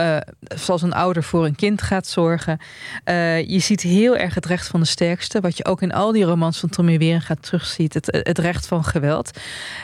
[0.00, 0.16] eh,
[0.56, 2.58] zoals een ouder voor een kind gaat zorgen.
[3.04, 5.40] Eh, je ziet heel erg het recht van de sterkste.
[5.40, 7.94] Wat je ook in al die romans van Tommy Wieringa terugziet.
[7.94, 9.30] Het, het recht van geweld.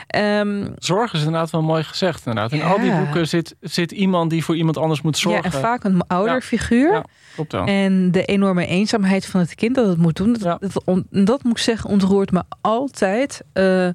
[0.07, 2.25] Ehm, Zorg is inderdaad wel mooi gezegd.
[2.25, 2.51] Inderdaad.
[2.51, 2.99] In al die Ja.
[3.03, 5.43] boeken zit, zit iemand die voor iemand anders moet ja, zorgen.
[5.43, 6.91] en vaak een ouderfiguur.
[6.93, 7.03] Ja.
[7.33, 7.65] Klopt wel.
[7.65, 10.33] En de enorme eenzaamheid van het kind dat het moet doen.
[10.33, 11.01] Dat, Ja.
[11.09, 13.87] dat moet ik zeggen, ontroert me altijd eh,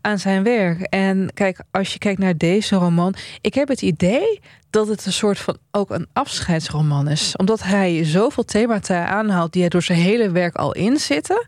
[0.00, 0.80] aan zijn werk.
[0.80, 3.14] En kijk, als je kijkt naar deze roman.
[3.40, 4.40] Ik heb het idee
[4.72, 7.36] dat het een soort van ook een afscheidsroman is.
[7.36, 11.46] Omdat hij zoveel themata aanhaalt die hij door zijn hele werk al inzitten.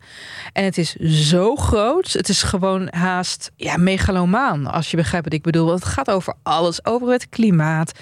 [0.53, 0.95] En het is
[1.29, 2.13] zo groot.
[2.13, 5.67] Het is gewoon haast ja, megalomaan, als je begrijpt wat ik bedoel.
[5.67, 6.85] Want het gaat over alles.
[6.85, 7.93] Over het klimaat,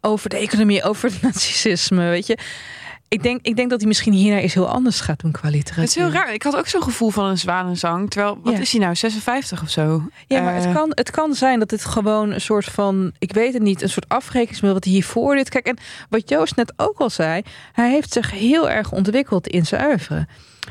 [0.00, 2.38] over de economie, over het narcissisme, weet je.
[3.12, 5.80] Ik denk, ik denk dat hij misschien hiernaar iets heel anders gaat doen qua literatuur.
[5.82, 6.34] Het is heel raar.
[6.34, 8.10] Ik had ook zo'n gevoel van een zwanenzang.
[8.10, 8.58] Terwijl, wat Ja.
[8.60, 8.94] is hij nou?
[8.94, 10.02] 56 of zo?
[10.26, 13.32] Ja, maar Eh, het, kan, het kan zijn dat dit gewoon een soort van, ik
[13.32, 15.48] weet het niet, een soort afrekeningsmiddel wat hij hiervoor dit.
[15.48, 15.76] Kijk, en
[16.08, 17.42] wat Joost net ook al zei,
[17.72, 20.26] hij heeft zich heel erg ontwikkeld in zijn oeuvre.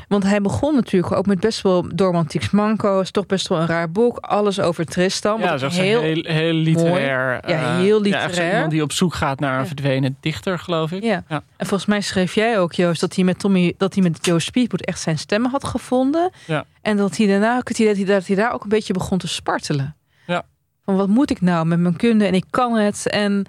[0.08, 3.00] Want hij begon natuurlijk ook met best wel door Romantieks Manco.
[3.00, 4.16] Is toch best wel een raar boek.
[4.18, 5.40] Alles over Tristan.
[5.40, 7.32] Ja, dat is heel, heel, heel literair.
[7.50, 8.52] Ja, eh, heel Ja, literair.
[8.52, 9.66] iemand die op zoek gaat naar een Ja.
[9.66, 11.02] verdwenen dichter, geloof ik.
[11.02, 11.24] Ja.
[11.28, 11.42] Ja.
[11.56, 14.40] En volgens mij schreef jij ook, Joost, dat hij met Tommy, dat hij met Joe
[14.40, 16.30] Speedboot echt zijn stemmen had gevonden.
[16.46, 16.64] Ja.
[16.82, 19.96] En dat hij daarna dat hij, dat hij daar ook een beetje begon te spartelen.
[20.26, 20.42] Ja.
[20.84, 23.08] Van wat moet ik nou met mijn kunde en ik kan het.
[23.08, 23.44] En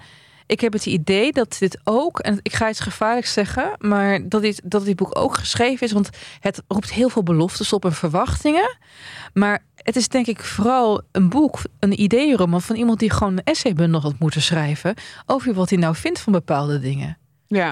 [0.52, 4.42] ik heb het idee dat dit ook, en ik ga iets gevaarlijks zeggen, maar dat
[4.42, 7.92] dit, dat dit boek ook geschreven is, want het roept heel veel beloftes op en
[7.92, 8.76] verwachtingen.
[9.34, 13.44] Maar het is denk ik vooral een boek, een ideeënroman van iemand die gewoon een
[13.44, 14.94] essaybundel had moeten schrijven
[15.26, 17.18] over wat hij nou vindt van bepaalde dingen.
[17.46, 17.70] Ja.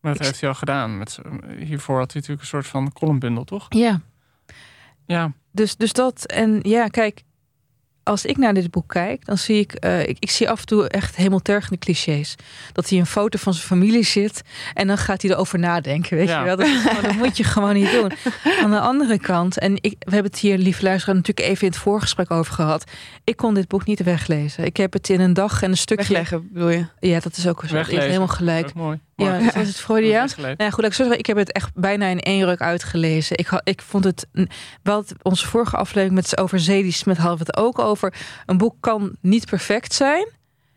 [0.00, 0.98] Maar dat Ik- heeft hij al gedaan.
[0.98, 1.18] Met,
[1.58, 3.66] hiervoor had hij natuurlijk een soort van columnbundel, toch?
[3.68, 4.00] Ja,
[5.06, 5.32] Ja.
[5.52, 6.24] dus, dus dat.
[6.26, 7.22] En ja, kijk,
[8.10, 10.66] als ik naar dit boek kijk, dan zie ik, eh, ik, ik zie af en
[10.66, 12.34] toe echt hemeltergende clichés.
[12.72, 14.42] Dat hij een foto van zijn familie zit
[14.74, 16.16] en dan gaat hij erover nadenken.
[16.16, 16.38] Weet Ja.
[16.38, 16.56] je wel?
[16.56, 18.12] Dat, gewoon- dat moet je gewoon niet doen.
[18.62, 21.72] Aan de andere kant, en ik, we hebben het hier, lieve luisteraar, natuurlijk even in
[21.72, 22.84] het voorgesprek over gehad.
[23.24, 24.64] Ik kon dit boek niet weglezen.
[24.64, 26.06] Ik heb het in een dag en een stukje.
[26.06, 26.86] Wegleggen, bedoel je?
[27.00, 27.74] Ja, dat is ook zo.
[27.74, 28.04] Weglezen.
[28.06, 28.74] helemaal gelijk.
[28.74, 28.98] Mooi.
[29.20, 29.44] Ja, Mooi.
[29.44, 30.36] was het Freudiaans?
[30.36, 33.38] Nou ja, goed, ik zeggen, ik heb het echt bijna in één ruk uitgelezen.
[33.38, 34.26] Ik, ik vond het,
[34.82, 38.14] wel onze vorige aflevering met over Smith hadden we het ook over.
[38.46, 40.28] Een boek kan niet perfect zijn.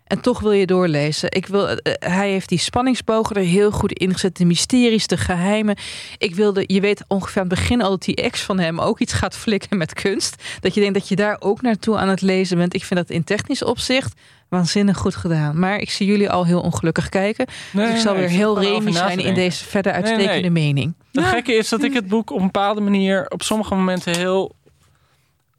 [0.04, 1.32] En toch wil je doorlezen.
[1.32, 4.38] Ik wil, eh, hij heeft die spanningsbogen er heel goed in gezet.
[4.38, 5.78] De mysteries, de geheimen.
[6.18, 9.00] Ik wilde, je weet ongeveer aan het begin al dat die ex van hem ook
[9.00, 10.44] iets gaat flikken met kunst.
[10.60, 12.74] Dat je denkt dat je daar ook naartoe aan het lezen bent.
[12.74, 14.14] Ik vind dat in technisch opzicht
[14.54, 15.60] waanzinnig goed gedaan.
[15.60, 17.46] Maar ik zie jullie al heel ongelukkig kijken.
[17.72, 19.66] Nee, Dus ik zal nee, weer heel gewoon over remi na te zijn in deze
[19.66, 20.12] verder Nee, nee.
[20.12, 20.94] uitstekende mening.
[21.12, 24.56] Het gekke is dat ik het boek op een bepaalde manier op sommige momenten heel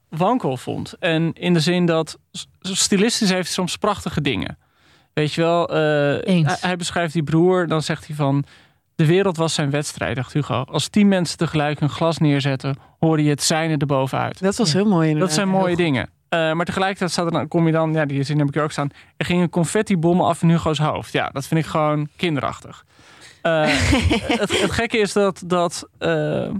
[0.09, 0.93] wankel vond.
[0.99, 2.19] En in de zin dat
[2.61, 4.59] stilistisch heeft hij soms prachtige dingen.
[5.13, 6.47] Weet je wel, eh, Eens.
[6.47, 8.45] hij, hij beschrijft die broer, dan zegt hij van...
[8.97, 10.63] De wereld was zijn wedstrijd, dacht Hugo.
[10.63, 14.41] Als tien mensen tegelijk een glas neerzetten, hoor je het zijne erbovenuit.
[14.43, 14.79] Dat was Ja.
[14.79, 15.29] heel mooi inderdaad.
[15.29, 16.11] Dat zijn mooie dingen.
[16.29, 18.63] Eh, maar tegelijkertijd staat er dan, kom je dan, ja, die zin heb ik hier
[18.63, 18.91] ook staan.
[19.17, 21.13] Er ging een confettibom af in Hugo's hoofd.
[21.13, 22.85] Ja, dat vind ik gewoon kinderachtig.
[23.43, 23.63] Eh,
[24.41, 26.51] het, het gekke is dat, dat eh,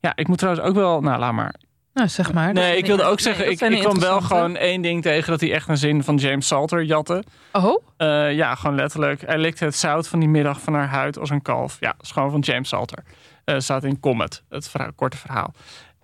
[0.00, 1.54] ja, ik moet trouwens ook wel, nou laat maar.
[1.94, 2.52] Nou, zeg maar.
[2.52, 5.68] Nee, ik wilde ook zeggen, ik, kwam wel gewoon één ding tegen dat hij echt
[5.68, 7.22] een zin van James Salter jatte.
[7.52, 9.20] Oh, Eh, ja, gewoon letterlijk.
[9.26, 11.76] Hij likte het zout van die middag van haar huid als een kalf.
[11.80, 12.98] Ja, dat is gewoon van James Salter.
[13.44, 15.52] Eh staat in Comet, het verhaal- korte verhaal.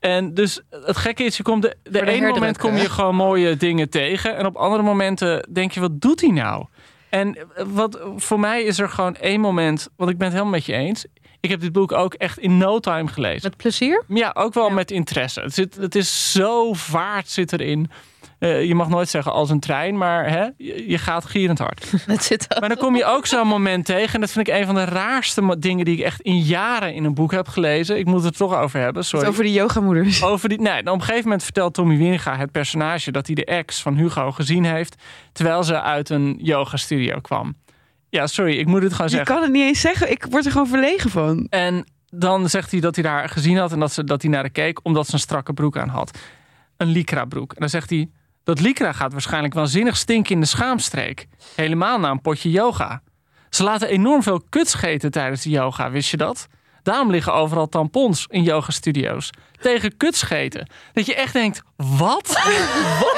[0.05, 3.14] En dus het gekke is, je komt de, de, de ene moment kom je gewoon
[3.14, 4.36] mooie dingen tegen.
[4.36, 6.66] En op andere momenten denk je, wat doet hij nou?
[7.09, 10.66] En wat voor mij is er gewoon één moment, want ik ben het helemaal met
[10.66, 11.07] je eens.
[11.40, 13.40] Ik heb dit boek ook echt in no time gelezen.
[13.42, 14.05] Met plezier?
[14.09, 15.40] Ja, ook wel met interesse.
[15.40, 17.90] Het, zit, het is zo vaart zit erin.
[18.45, 21.92] Eh, je mag nooit zeggen als een trein, maar hè, je, je gaat gierend hard.
[22.07, 24.14] Het zit Maar dan kom je ook zo'n moment tegen.
[24.14, 27.05] En dat vind ik een van de raarste dingen die ik echt in jaren in
[27.05, 27.99] een boek heb gelezen.
[27.99, 29.26] Ik moet het er toch over hebben, sorry.
[29.26, 30.22] Over die yogamoeders.
[30.34, 33.45] Over die, nee, op een gegeven moment vertelt Tommy Wieringa, het personage, dat hij de
[33.45, 35.03] ex van Hugo gezien heeft.
[35.32, 37.57] terwijl ze uit een yoga studio kwam.
[38.09, 39.34] Ja, sorry, ik moet het gewoon Je zeggen.
[39.34, 40.11] kan het niet eens zeggen.
[40.11, 41.47] Ik word er gewoon verlegen van.
[41.51, 44.40] En dan zegt hij dat hij daar gezien had en dat, ze, dat hij naar
[44.40, 46.18] haar keek omdat ze een strakke broek aan had.
[46.76, 47.53] Een lycra broek.
[47.53, 48.09] En dan zegt hij,
[48.45, 51.26] dat lycra gaat waarschijnlijk waanzinnig stinken in de schaamstreek.
[51.55, 53.03] Helemaal na een potje yoga.
[53.51, 56.49] Ze laten enorm veel kut scheten tijdens de yoga, wist je dat?
[56.85, 59.30] Daarom liggen overal tampons in yoga-studio's.
[59.61, 60.68] Tegen kutscheten.
[60.93, 62.32] Dat je echt denkt, wat?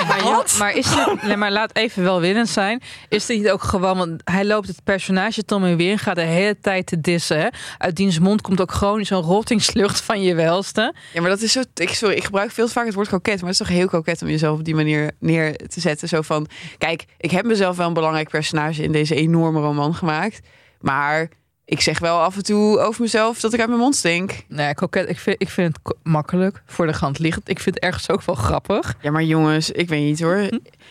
[0.09, 2.83] Maar, joh, maar, is dit, nee, maar laat even welwillend zijn.
[3.09, 3.99] Is dit niet ook gewoon...
[3.99, 7.39] Want hij loopt het personage Tommy weer gaat de hele tijd te dissen.
[7.41, 7.49] Hè?
[7.79, 10.95] Uit diens mond komt ook gewoon zo'n rottingslucht van je welste.
[11.12, 11.62] Ja, maar dat is zo.
[11.75, 13.41] Ik, sorry, ik gebruik veel te vaak het woord koket.
[13.41, 16.09] Maar het is toch heel koket om jezelf op die manier neer te zetten.
[16.09, 16.47] Zo van:
[16.79, 20.41] kijk, ik heb mezelf wel een belangrijk personage in deze enorme roman gemaakt.
[20.81, 21.29] Maar
[21.69, 24.45] ik zeg wel af en toe over mezelf dat ik uit mijn mond stink.
[24.49, 27.49] Nee, koket, ik vind, ik vind het makkelijk voor de hand liggend.
[27.49, 28.95] Ik vind het ergens ook wel grappig.
[29.01, 30.37] Ja, maar jongens, ik weet niet hoor.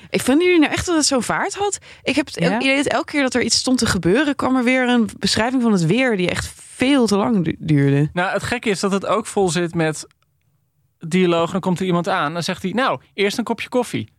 [0.09, 1.77] Ik vind jullie nou echt dat het zo'n vaart had?
[2.03, 2.59] Ik heb het Ja?
[2.59, 5.61] idee dat elke keer dat er iets stond te gebeuren, kwam er weer een beschrijving
[5.61, 8.09] van het weer die echt veel te lang du- duurde.
[8.13, 10.07] Nou, het gekke is dat het ook vol zit met
[10.99, 11.51] dialoog.
[11.51, 14.13] Dan komt er iemand aan dan zegt hij, nou, eerst een kopje koffie.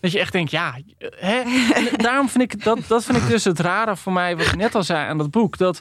[0.00, 1.36] Dat je echt denkt, ja, hè?
[1.72, 4.56] En daarom vind ik, dat, dat vind ik dus het rare voor mij, wat ik
[4.56, 5.58] net al zei aan dat boek.
[5.58, 5.80] Dat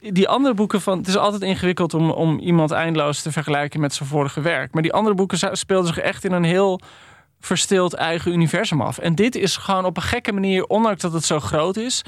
[0.00, 3.94] die andere boeken van, het is altijd ingewikkeld om, om iemand eindeloos te vergelijken met
[3.94, 4.72] zijn vorige werk.
[4.72, 6.80] Maar die andere boeken speelden zich echt in een heel
[7.40, 8.98] verstild eigen universum af.
[8.98, 12.02] En dit is gewoon op een gekke manier, ondanks dat het zo groot is,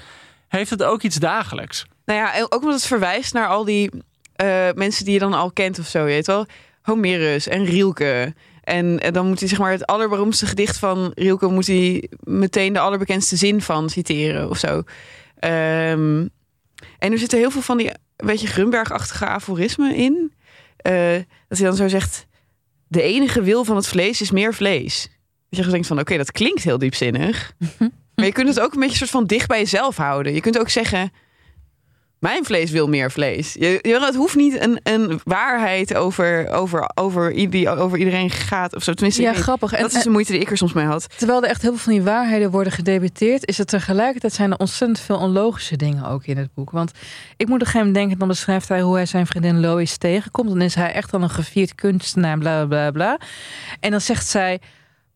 [0.49, 1.86] heeft het ook iets dagelijks.
[2.05, 3.91] Nou ja, ook omdat het verwijst naar al die
[4.36, 6.47] eh, mensen die je dan al kent of zo, je weet wel.
[6.82, 8.34] Homerus en Rielke.
[8.64, 11.47] En, en dan moet hij zeg maar het allerberoemdste gedicht van Rielke...
[11.47, 14.82] moet hij meteen de allerbekendste zin van citeren of zo.
[15.38, 16.26] Ehm,
[16.98, 20.32] en er zitten heel veel van die een beetje Grunberg-achtige aforismen in.
[20.76, 21.14] Eh,
[21.48, 22.28] dat hij dan zo zegt...
[22.88, 25.08] De enige wil van het vlees is meer vlees.
[25.50, 27.52] Dat je denkt van, oké, dat klinkt heel diepzinnig.
[28.14, 30.34] maar je kunt het ook een beetje soort van dicht bij jezelf houden.
[30.34, 31.12] Je kunt ook zeggen...
[32.20, 33.52] Mijn vlees wil meer vlees.
[33.52, 37.32] Je, je, het hoeft niet een, een waarheid over, over, over,
[37.78, 38.74] over iedereen gaat.
[38.74, 38.92] Of zo.
[38.92, 39.72] Tenminste, Ja, grappig.
[39.72, 41.06] En- dat is de moeite die ik er soms mee had.
[41.18, 44.58] Terwijl er echt heel veel van die waarheden worden gedebatteerd, is er tegelijkertijd zijn er
[44.58, 46.70] ontzettend veel onlogische dingen ook in het boek.
[46.70, 46.90] Want
[47.36, 49.96] ik moet op een gegeven moment denken, dan beschrijft hij hoe hij zijn vriendin Lois
[49.96, 50.48] tegenkomt.
[50.48, 53.18] Dan is hij echt al een gevierd kunstenaar, bla bla bla.
[53.80, 54.60] En dan zegt zij.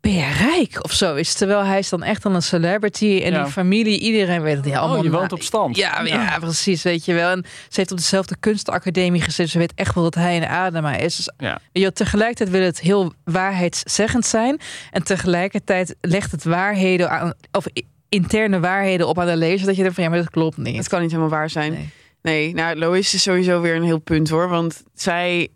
[0.04, 1.34] Ben je rijk of zo is?
[1.34, 3.42] Terwijl hij is dan echt al een celebrity en Ja.
[3.42, 4.98] die familie, iedereen weet dat hij allemaal.
[4.98, 5.76] Oh, je woont op stand.
[5.76, 7.30] Ja, ja, precies, weet je wel.
[7.30, 9.52] En ze heeft op dezelfde kunstacademie gezeten.
[9.52, 11.16] Ze weet echt wel dat hij een Adema is.
[11.16, 11.58] Dus, Ja.
[11.72, 14.60] je, tegelijkertijd wil het heel waarheidszeggend zijn.
[14.90, 17.64] En tegelijkertijd legt het waarheden aan, of
[18.08, 19.66] interne waarheden op aan de lezer.
[19.66, 20.76] Dat je denkt van ja, maar dat klopt niet.
[20.76, 21.72] Het kan niet helemaal waar zijn.
[21.72, 21.92] Nee.
[22.22, 24.48] Nee, nou, Lois is sowieso weer een heel punt hoor.
[24.48, 25.48] Want zij,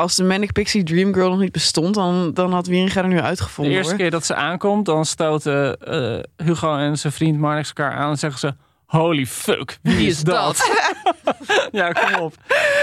[0.00, 3.16] als de Manic Pixie Dream Girl nog niet bestond, dan, dan had Wieringa er nu
[3.16, 3.74] De uitgevonden.
[3.74, 4.00] eerste hoor.
[4.00, 8.18] keer dat ze aankomt, dan stoten eh, Hugo en zijn vriend Marnix elkaar aan en
[8.18, 8.54] zeggen ze...
[8.86, 10.70] Holy fuck, wie, is dat?
[11.72, 12.34] ja, kom op.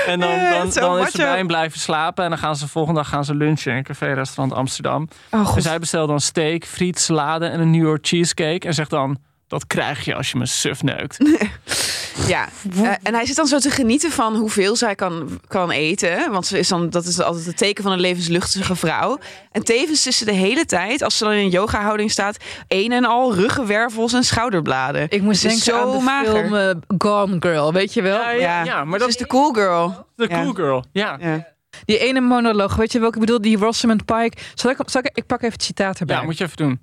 [0.06, 2.24] En dan, dan, dan is ze bij hem blijven slapen.
[2.24, 5.08] En dan gaan ze de volgende dag gaan ze lunchen in een café-restaurant Amsterdam.
[5.32, 5.64] Oh, Dus god.
[5.64, 8.68] hij bestelt dan steak, friet, salade en een New York cheesecake.
[8.68, 11.18] En zegt dan, dat krijg je als je me suf neukt.
[12.28, 16.32] Ja, eh, en hij zit dan zo te genieten van hoeveel zij kan, kan eten.
[16.32, 19.20] Want ze is dan, dat is altijd het teken van een levensluchtige vrouw.
[19.52, 22.38] En tevens is ze de hele tijd, als ze dan in een yoga-houding staat,
[22.68, 25.06] een en al ruggenwervels en schouderbladen.
[25.10, 26.32] Ik moest denken zo aan de mager.
[26.44, 28.18] film eh, Gone Girl, weet je wel?
[28.20, 30.06] Ja, ja, ja, maar dat is de cool girl.
[30.16, 30.42] de Ja.
[30.42, 30.84] cool girl.
[30.92, 31.18] Ja.
[31.22, 31.48] Ja.
[31.86, 33.42] Die ene monoloog, weet je welke ik bedoel?
[33.42, 34.38] Die Rosamund Pike.
[34.54, 36.16] Zal ik, zal ik, ik pak even het citaat erbij.
[36.16, 36.80] ja, moet je even doen.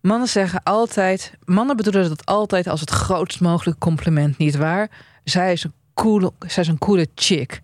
[0.00, 4.90] Mannen zeggen altijd, mannen bedoelen dat altijd als het grootst mogelijke compliment, niet waar?
[5.24, 7.62] Zij is een coole, zij is een coole chick.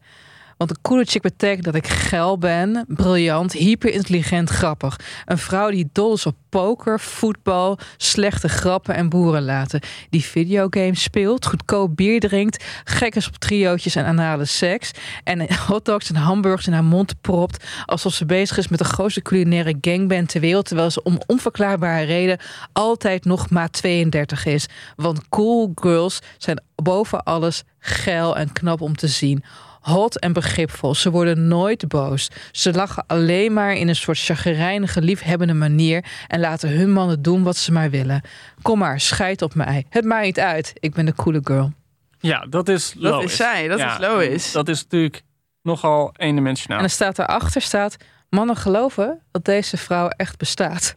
[0.57, 5.01] Want een coole chick betekent dat ik geil ben, briljant, hyperintelligent, grappig.
[5.25, 9.81] Een vrouw die dol is op poker, voetbal, slechte grappen en boeren laten.
[10.11, 14.91] Die videogames speelt, goedkoop bier drinkt, gek is op triootjes en anale seks.
[15.25, 17.65] En hotdogs en hamburgers in haar mond propt.
[17.85, 20.67] Alsof ze bezig is met de grootste culinaire gangband ter wereld.
[20.67, 22.39] Terwijl ze om onverklaarbare reden
[22.73, 24.67] altijd nog maar 32 is.
[24.97, 29.45] Want cool girls zijn boven alles geil en knap om te zien.
[29.87, 30.95] Hot en begripvol.
[30.95, 32.29] Ze worden nooit boos.
[32.53, 37.43] Ze lachen alleen maar in een soort chagrijnige, liefhebbende manier en laten hun mannen doen
[37.43, 38.23] wat ze maar willen.
[38.63, 39.87] Kom maar, scheid op mij.
[39.89, 40.73] Het maakt niet uit.
[40.75, 41.73] Ik ben de coole girl.
[42.19, 43.25] Ja, dat is Dat Lois.
[43.25, 44.53] is zij, dat Ja, is Lois.
[44.53, 45.23] Dat is natuurlijk
[45.63, 46.79] nogal eendimensionaal.
[46.79, 47.97] En er staat daarachter staat:
[48.29, 50.95] mannen geloven dat deze vrouw echt bestaat.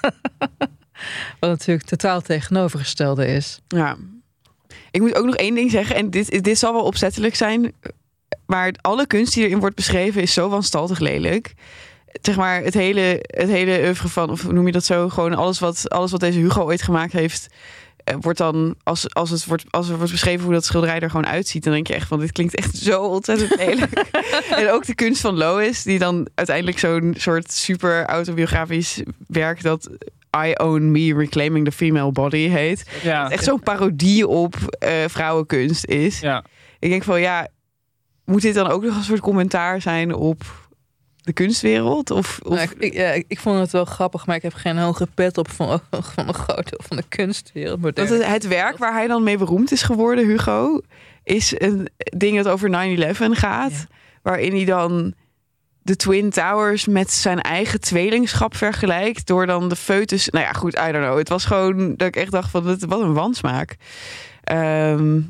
[1.40, 3.60] Wat natuurlijk totaal tegenovergestelde is.
[3.68, 3.96] Ja.
[4.90, 5.96] Ik moet ook nog één ding zeggen.
[5.96, 7.72] En dit, dit zal wel opzettelijk zijn.
[8.46, 11.54] Maar alle kunst die erin wordt beschreven is zo wanstaltig lelijk.
[12.22, 15.08] Zeg maar het hele, het hele oeuvre van, of noem je dat zo?
[15.08, 17.46] Gewoon alles wat, alles wat deze Hugo ooit gemaakt heeft.
[18.04, 21.10] eh, Wordt dan, als, als, het wordt, als er wordt beschreven hoe dat schilderij er
[21.10, 23.92] gewoon uitziet, dan denk je echt van: dit klinkt echt zo ontzettend lelijk.
[24.60, 29.90] en ook de kunst van Lois, die dan uiteindelijk zo'n soort super autobiografisch werk dat
[30.46, 35.84] I Own Me Reclaiming the Female Body heet ja, echt zo'n parodie op eh, vrouwenkunst
[35.86, 36.20] is.
[36.20, 36.44] ja.
[36.78, 37.48] Ik denk van ja,
[38.32, 40.42] moet dit dan ook nog een soort commentaar zijn op
[41.16, 42.10] de kunstwereld?
[42.10, 42.54] Of, of...
[42.54, 45.38] Nou, ik, ja, ik- ik vond het wel grappig, maar ik heb geen hoge pet
[45.38, 45.80] op van,
[46.14, 47.80] van een groot deel van de kunstwereld.
[47.80, 50.80] Want het, het werk waar hij dan mee beroemd is geworden, Hugo,
[51.24, 52.72] is een ding dat over 9-11
[53.16, 53.70] gaat.
[53.72, 53.86] Ja.
[54.22, 55.14] Waarin hij dan
[55.82, 59.26] de Twin Towers met zijn eigen tweelingschap vergelijkt.
[59.26, 60.28] Door dan de foetus.
[60.28, 61.18] Nou ja, goed, I don't know.
[61.18, 63.76] Het was gewoon dat ik echt dacht van, wat een wansmaak.
[64.42, 65.20] Ehm,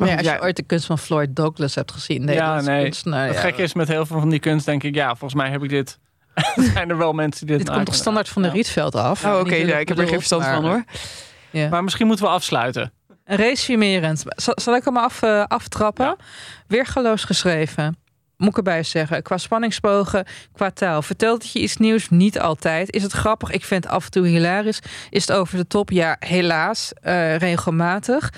[0.00, 2.52] Maar ja, goed, als je ooit de kunst van Floyd Douglas hebt gezien, nee, Ja,
[2.52, 2.82] dat is nee.
[2.82, 3.40] kunstenaar, Het ja.
[3.40, 5.68] gekke is met heel veel van die kunst, denk ik, ja, volgens mij heb ik
[5.68, 5.98] dit.
[6.74, 8.54] zijn er wel mensen die dit Dit komt toch standaard van de Ja.
[8.54, 9.24] Rietveld af?
[9.24, 10.84] Oh, oké, ja, ik heb er geen verstand van hoor.
[11.50, 11.68] Ja.
[11.68, 12.92] Maar misschien moeten we afsluiten.
[13.24, 14.24] Resumerend.
[14.26, 16.16] Zal, zal ik hem af, eh, aftrappen?
[16.66, 17.96] Weergaloos geschreven.
[18.36, 19.22] Moet ik erbij zeggen.
[19.22, 21.02] Qua spanningsbogen, qua taal.
[21.02, 22.08] Vertelt het je iets nieuws?
[22.08, 22.90] Niet altijd.
[22.92, 23.50] Is het grappig?
[23.50, 24.80] Ik vind het af en toe hilarisch.
[25.10, 25.90] Is het over de top?
[25.90, 26.92] Ja, helaas.
[26.92, 28.32] eh, regelmatig.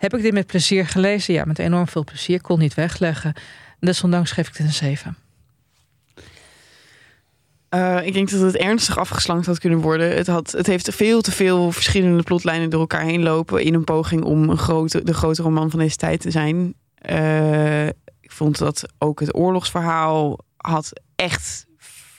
[0.00, 1.34] Heb ik dit met plezier gelezen?
[1.34, 2.40] Ja, met enorm veel plezier.
[2.40, 3.34] Kon niet wegleggen.
[3.80, 5.16] Desondanks geef ik het een 7.
[7.68, 10.16] Eh, ik denk dat het ernstig afgeslankt had kunnen worden.
[10.16, 13.62] Het, had, het heeft veel te veel verschillende plotlijnen door elkaar heen lopen...
[13.62, 16.74] in een poging om een grote, de grote roman van deze tijd te zijn.
[16.94, 17.86] Eh,
[18.20, 21.66] ik vond dat ook het oorlogsverhaal had echt...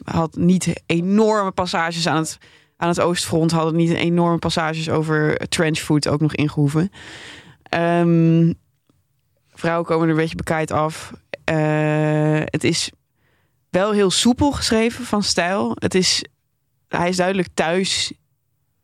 [0.03, 2.37] had niet enorme passages aan het,
[2.77, 3.51] aan het oostfront...
[3.51, 6.91] hadden niet enorme passages over trenchfoot ook nog ingehoeven.
[7.71, 8.53] Ehm,
[9.53, 11.13] vrouwen komen er een beetje bekaaid af.
[11.43, 12.91] Eh, het is
[13.69, 15.75] wel heel soepel geschreven van stijl.
[15.79, 16.25] Het is,
[16.87, 18.13] hij is duidelijk thuis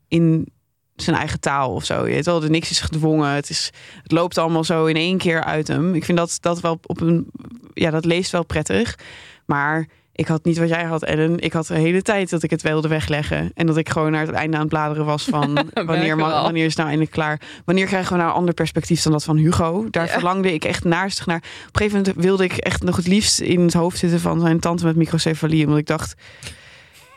[0.08, 0.48] in
[0.96, 2.08] zijn eigen taal of zo.
[2.08, 3.30] Je weet wel, er niks is gedwongen.
[3.30, 3.72] Het, is,
[4.04, 5.96] het loopt allemaal zo in één keer uit hem.
[5.96, 7.32] Ik vind dat, dat wel op een...
[7.74, 9.00] Ja, dat leest wel prettig.
[9.46, 9.88] Maar
[10.18, 11.40] ik had niet wat jij had, Ellen.
[11.40, 13.52] Ik had de hele tijd dat ik het wilde wegleggen.
[13.54, 15.58] En dat ik gewoon naar het einde aan het bladeren was van...
[15.86, 17.42] Wanneer, wanneer is nou eindelijk klaar?
[17.66, 19.88] Wanneer krijgen we nou een ander perspectief dan dat van Hugo?
[19.92, 20.12] Daar Ja.
[20.12, 21.38] verlangde ik echt naarstig naar.
[21.38, 24.40] Op een gegeven moment wilde ik echt nog het liefst in het hoofd zitten van
[24.40, 25.64] zijn tante met microcefalie.
[25.64, 26.16] Omdat ik dacht,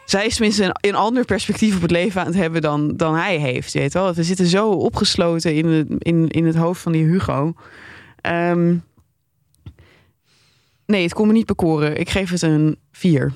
[0.05, 3.15] zij is tenminste een, een ander perspectief op het leven aan het hebben dan, dan
[3.15, 3.73] hij heeft.
[3.73, 7.05] Je weet wel, we zitten zo opgesloten in het, in, in het hoofd van die
[7.05, 7.53] Hugo.
[8.21, 8.75] Ehm,
[10.91, 12.01] nee, het kon me niet bekoren.
[12.01, 13.33] Ik geef het een 4.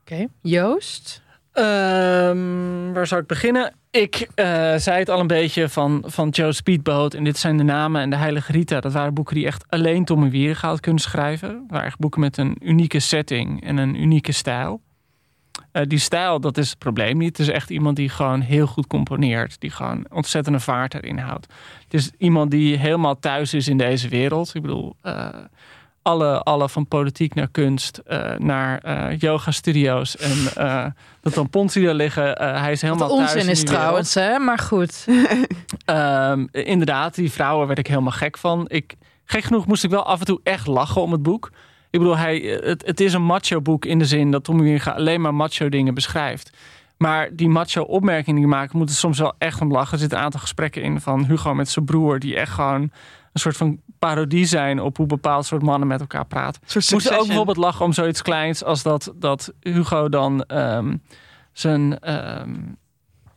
[0.00, 0.26] Oké.
[0.42, 1.22] Joost?
[1.52, 3.72] Ehm, waar zou ik beginnen?
[3.90, 7.14] Ik eh, zei het al een beetje van, van Joe Speedboat.
[7.14, 8.80] En dit zijn de namen en de Heilige Rita.
[8.80, 11.48] Dat waren boeken die echt alleen Tommy Wieringa had kunnen schrijven.
[11.48, 14.80] Dat waren echt boeken met een unieke setting en een unieke stijl.
[15.72, 17.36] Eh, die stijl, dat is het probleem niet.
[17.36, 19.60] Het is echt iemand die gewoon heel goed componeert.
[19.60, 21.46] Die gewoon ontzettende vaart erin houdt.
[21.84, 24.54] Het is iemand die helemaal thuis is in deze wereld.
[24.54, 25.28] Ik bedoel, eh,
[26.06, 30.86] alle, alle van politiek naar kunst, eh, naar eh, yoga studio's en eh
[31.20, 32.32] de tampons die daar liggen.
[32.38, 34.38] Hij is helemaal Wat thuis onzin in is trouwens, hè?
[34.38, 35.04] Maar goed.
[35.84, 38.64] Ehm, inderdaad, die vrouwen werd ik helemaal gek van.
[38.68, 38.94] Ik,
[39.24, 41.50] gek genoeg moest ik wel af en toe echt lachen om het boek.
[41.90, 44.90] Ik bedoel, hij, het, het is een macho boek in de zin dat Tommy Wieringa
[44.90, 46.56] alleen maar macho dingen beschrijft.
[46.96, 49.92] Maar die macho opmerkingen die maakt, moeten soms wel echt om lachen.
[49.92, 52.90] Er zitten een aantal gesprekken in van Hugo met zijn broer, die echt gewoon
[53.36, 56.60] een soort van parodie zijn op hoe bepaald soort mannen met elkaar praten.
[56.62, 57.26] Moest ook Succession.
[57.26, 60.96] bijvoorbeeld lachen om zoiets kleins als dat, dat Hugo dan ehm,
[61.52, 62.54] zijn ehm,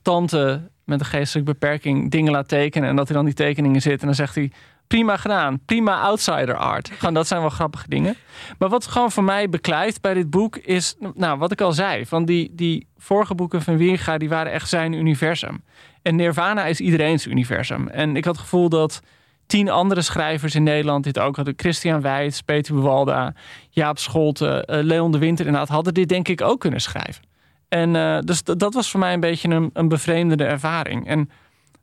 [0.01, 2.89] tante met een geestelijke beperking dingen laat tekenen.
[2.89, 3.99] En dat hij dan die tekeningen zit.
[3.99, 4.51] En dan zegt hij,
[4.87, 5.59] prima gedaan.
[5.65, 6.91] Prima outsider art.
[6.97, 8.15] Gewoon, dat zijn wel grappige dingen.
[8.57, 10.95] Maar wat gewoon voor mij beklijft bij dit boek is...
[11.13, 12.05] Nou, wat ik al zei.
[12.05, 15.63] Van die, die vorige boeken van Wieringa, die waren echt zijn universum.
[16.01, 17.87] En Nirvana is iedereen's universum.
[17.87, 19.01] En ik had het gevoel dat
[19.49, 21.53] tien andere schrijvers in Nederland dit ook hadden.
[21.57, 23.33] Christian Wijts, Peter Buwalda,
[23.69, 27.23] Jaap Scholten, eh, Leon de Winter inderdaad, hadden dit denk ik ook kunnen schrijven.
[27.69, 31.07] En eh, dus dat was voor mij een beetje een, een bevreemdende ervaring.
[31.07, 31.29] En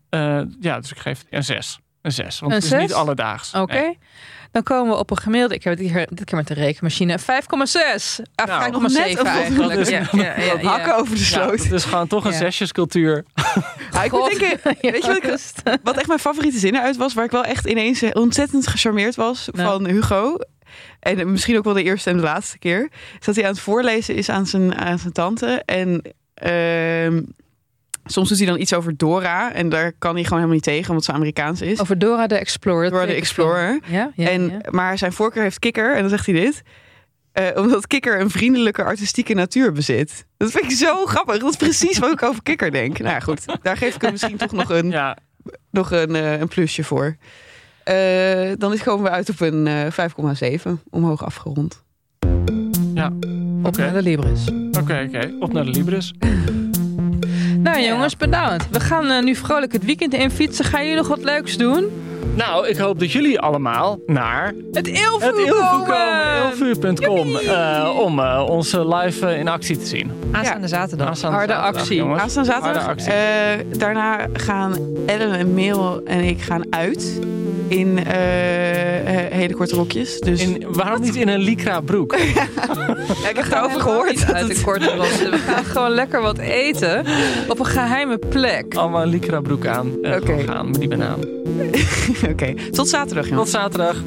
[0.08, 1.78] eh, ja, dus ik geef een zes.
[2.06, 2.98] Een 6, want Een het is niet zes?
[2.98, 3.52] alledaags.
[3.54, 3.72] Oké.
[3.72, 3.98] Nee.
[4.50, 5.54] Dan komen we op een gemiddelde.
[5.54, 7.18] Ik heb het hier, dit keer met de rekenmachine.
[7.18, 8.20] 5,6.
[8.34, 9.68] Ah, Nou, 5,7 nog net een eigenlijk.
[9.74, 10.58] dat is- Ja, ja, ja, ja.
[10.68, 11.62] Hakken over de Ja, sloot.
[11.62, 12.36] het is gewoon toch een Ja.
[12.36, 13.24] zesjescultuur.
[13.92, 15.40] Ja, ik moet denken, weet je wat,
[15.74, 18.66] ik, wat echt mijn favoriete zinnen uit was, waar ik wel echt ineens eh, ontzettend
[18.66, 19.68] gecharmeerd was Nou.
[19.68, 20.36] van Hugo.
[21.00, 22.88] En misschien ook wel de eerste en de laatste keer.
[23.18, 25.62] Is dat hij aan het voorlezen is aan zijn, aan zijn tante.
[25.64, 26.02] En
[26.34, 27.22] ehm,
[28.06, 29.52] soms doet hij dan iets over Dora.
[29.52, 31.80] En daar kan hij gewoon helemaal niet tegen, omdat ze Amerikaans is.
[31.80, 32.90] Over Dora de Explorer.
[32.90, 33.80] Dora de Explorer.
[33.86, 34.58] Ja, ja, en, ja.
[34.70, 35.94] Maar zijn voorkeur heeft kikker.
[35.94, 36.62] En dan zegt hij dit.
[37.32, 40.26] eh, omdat kikker een vriendelijke artistieke natuur bezit.
[40.36, 41.38] Dat vind ik zo grappig.
[41.38, 42.98] Dat is precies wat ik over kikker denk.
[42.98, 45.16] Nou ja, goed, daar geef ik hem misschien toch nog een, Ja,
[45.70, 47.16] nog een, eh, een plusje voor.
[47.84, 50.82] Eh, dan is- komen we uit op een eh 5,7.
[50.90, 51.84] Omhoog afgerond.
[53.62, 53.80] Op oké.
[53.80, 54.44] naar de Libris.
[54.80, 55.32] Oké, oké.
[55.40, 56.12] Op naar de Libris.
[57.66, 58.70] Nou jongens, bedankt.
[58.70, 60.64] We gaan eh, nu vrolijk het weekend in fietsen.
[60.64, 61.84] Gaan jullie nog wat leuks doen?
[62.36, 65.32] Nou, ik hoop dat jullie allemaal naar Het Ilvu
[66.94, 70.10] komen, eh, om eh, ons eh, live eh, in actie te zien.
[70.32, 71.06] Aanstaande zaterdag.
[71.08, 71.96] Aanstaande Harde zaterdag, actie.
[71.96, 72.22] jongens.
[72.22, 72.84] Aanstaande zaterdag.
[72.84, 73.12] Harde actie.
[73.12, 74.74] Eh, daarna gaan
[75.06, 77.18] Ellen en Merel en ik gaan uit.
[77.68, 77.98] In
[79.30, 80.20] hele korte rokjes.
[80.20, 82.16] Dus In, waarom niet in een lycra broek?
[83.22, 84.10] ja, ik heb daarover gehoord.
[84.10, 84.92] Niet uit de korte.
[85.30, 87.04] We gaan gewoon lekker wat eten.
[87.48, 88.74] Op een geheime plek.
[88.74, 89.92] Allemaal een lycra broek aan.
[90.02, 90.38] Oké.
[90.46, 91.18] gaan met die banaan.
[92.30, 93.50] Oké, tot zaterdag jongens.
[93.50, 94.02] Tot zaterdag.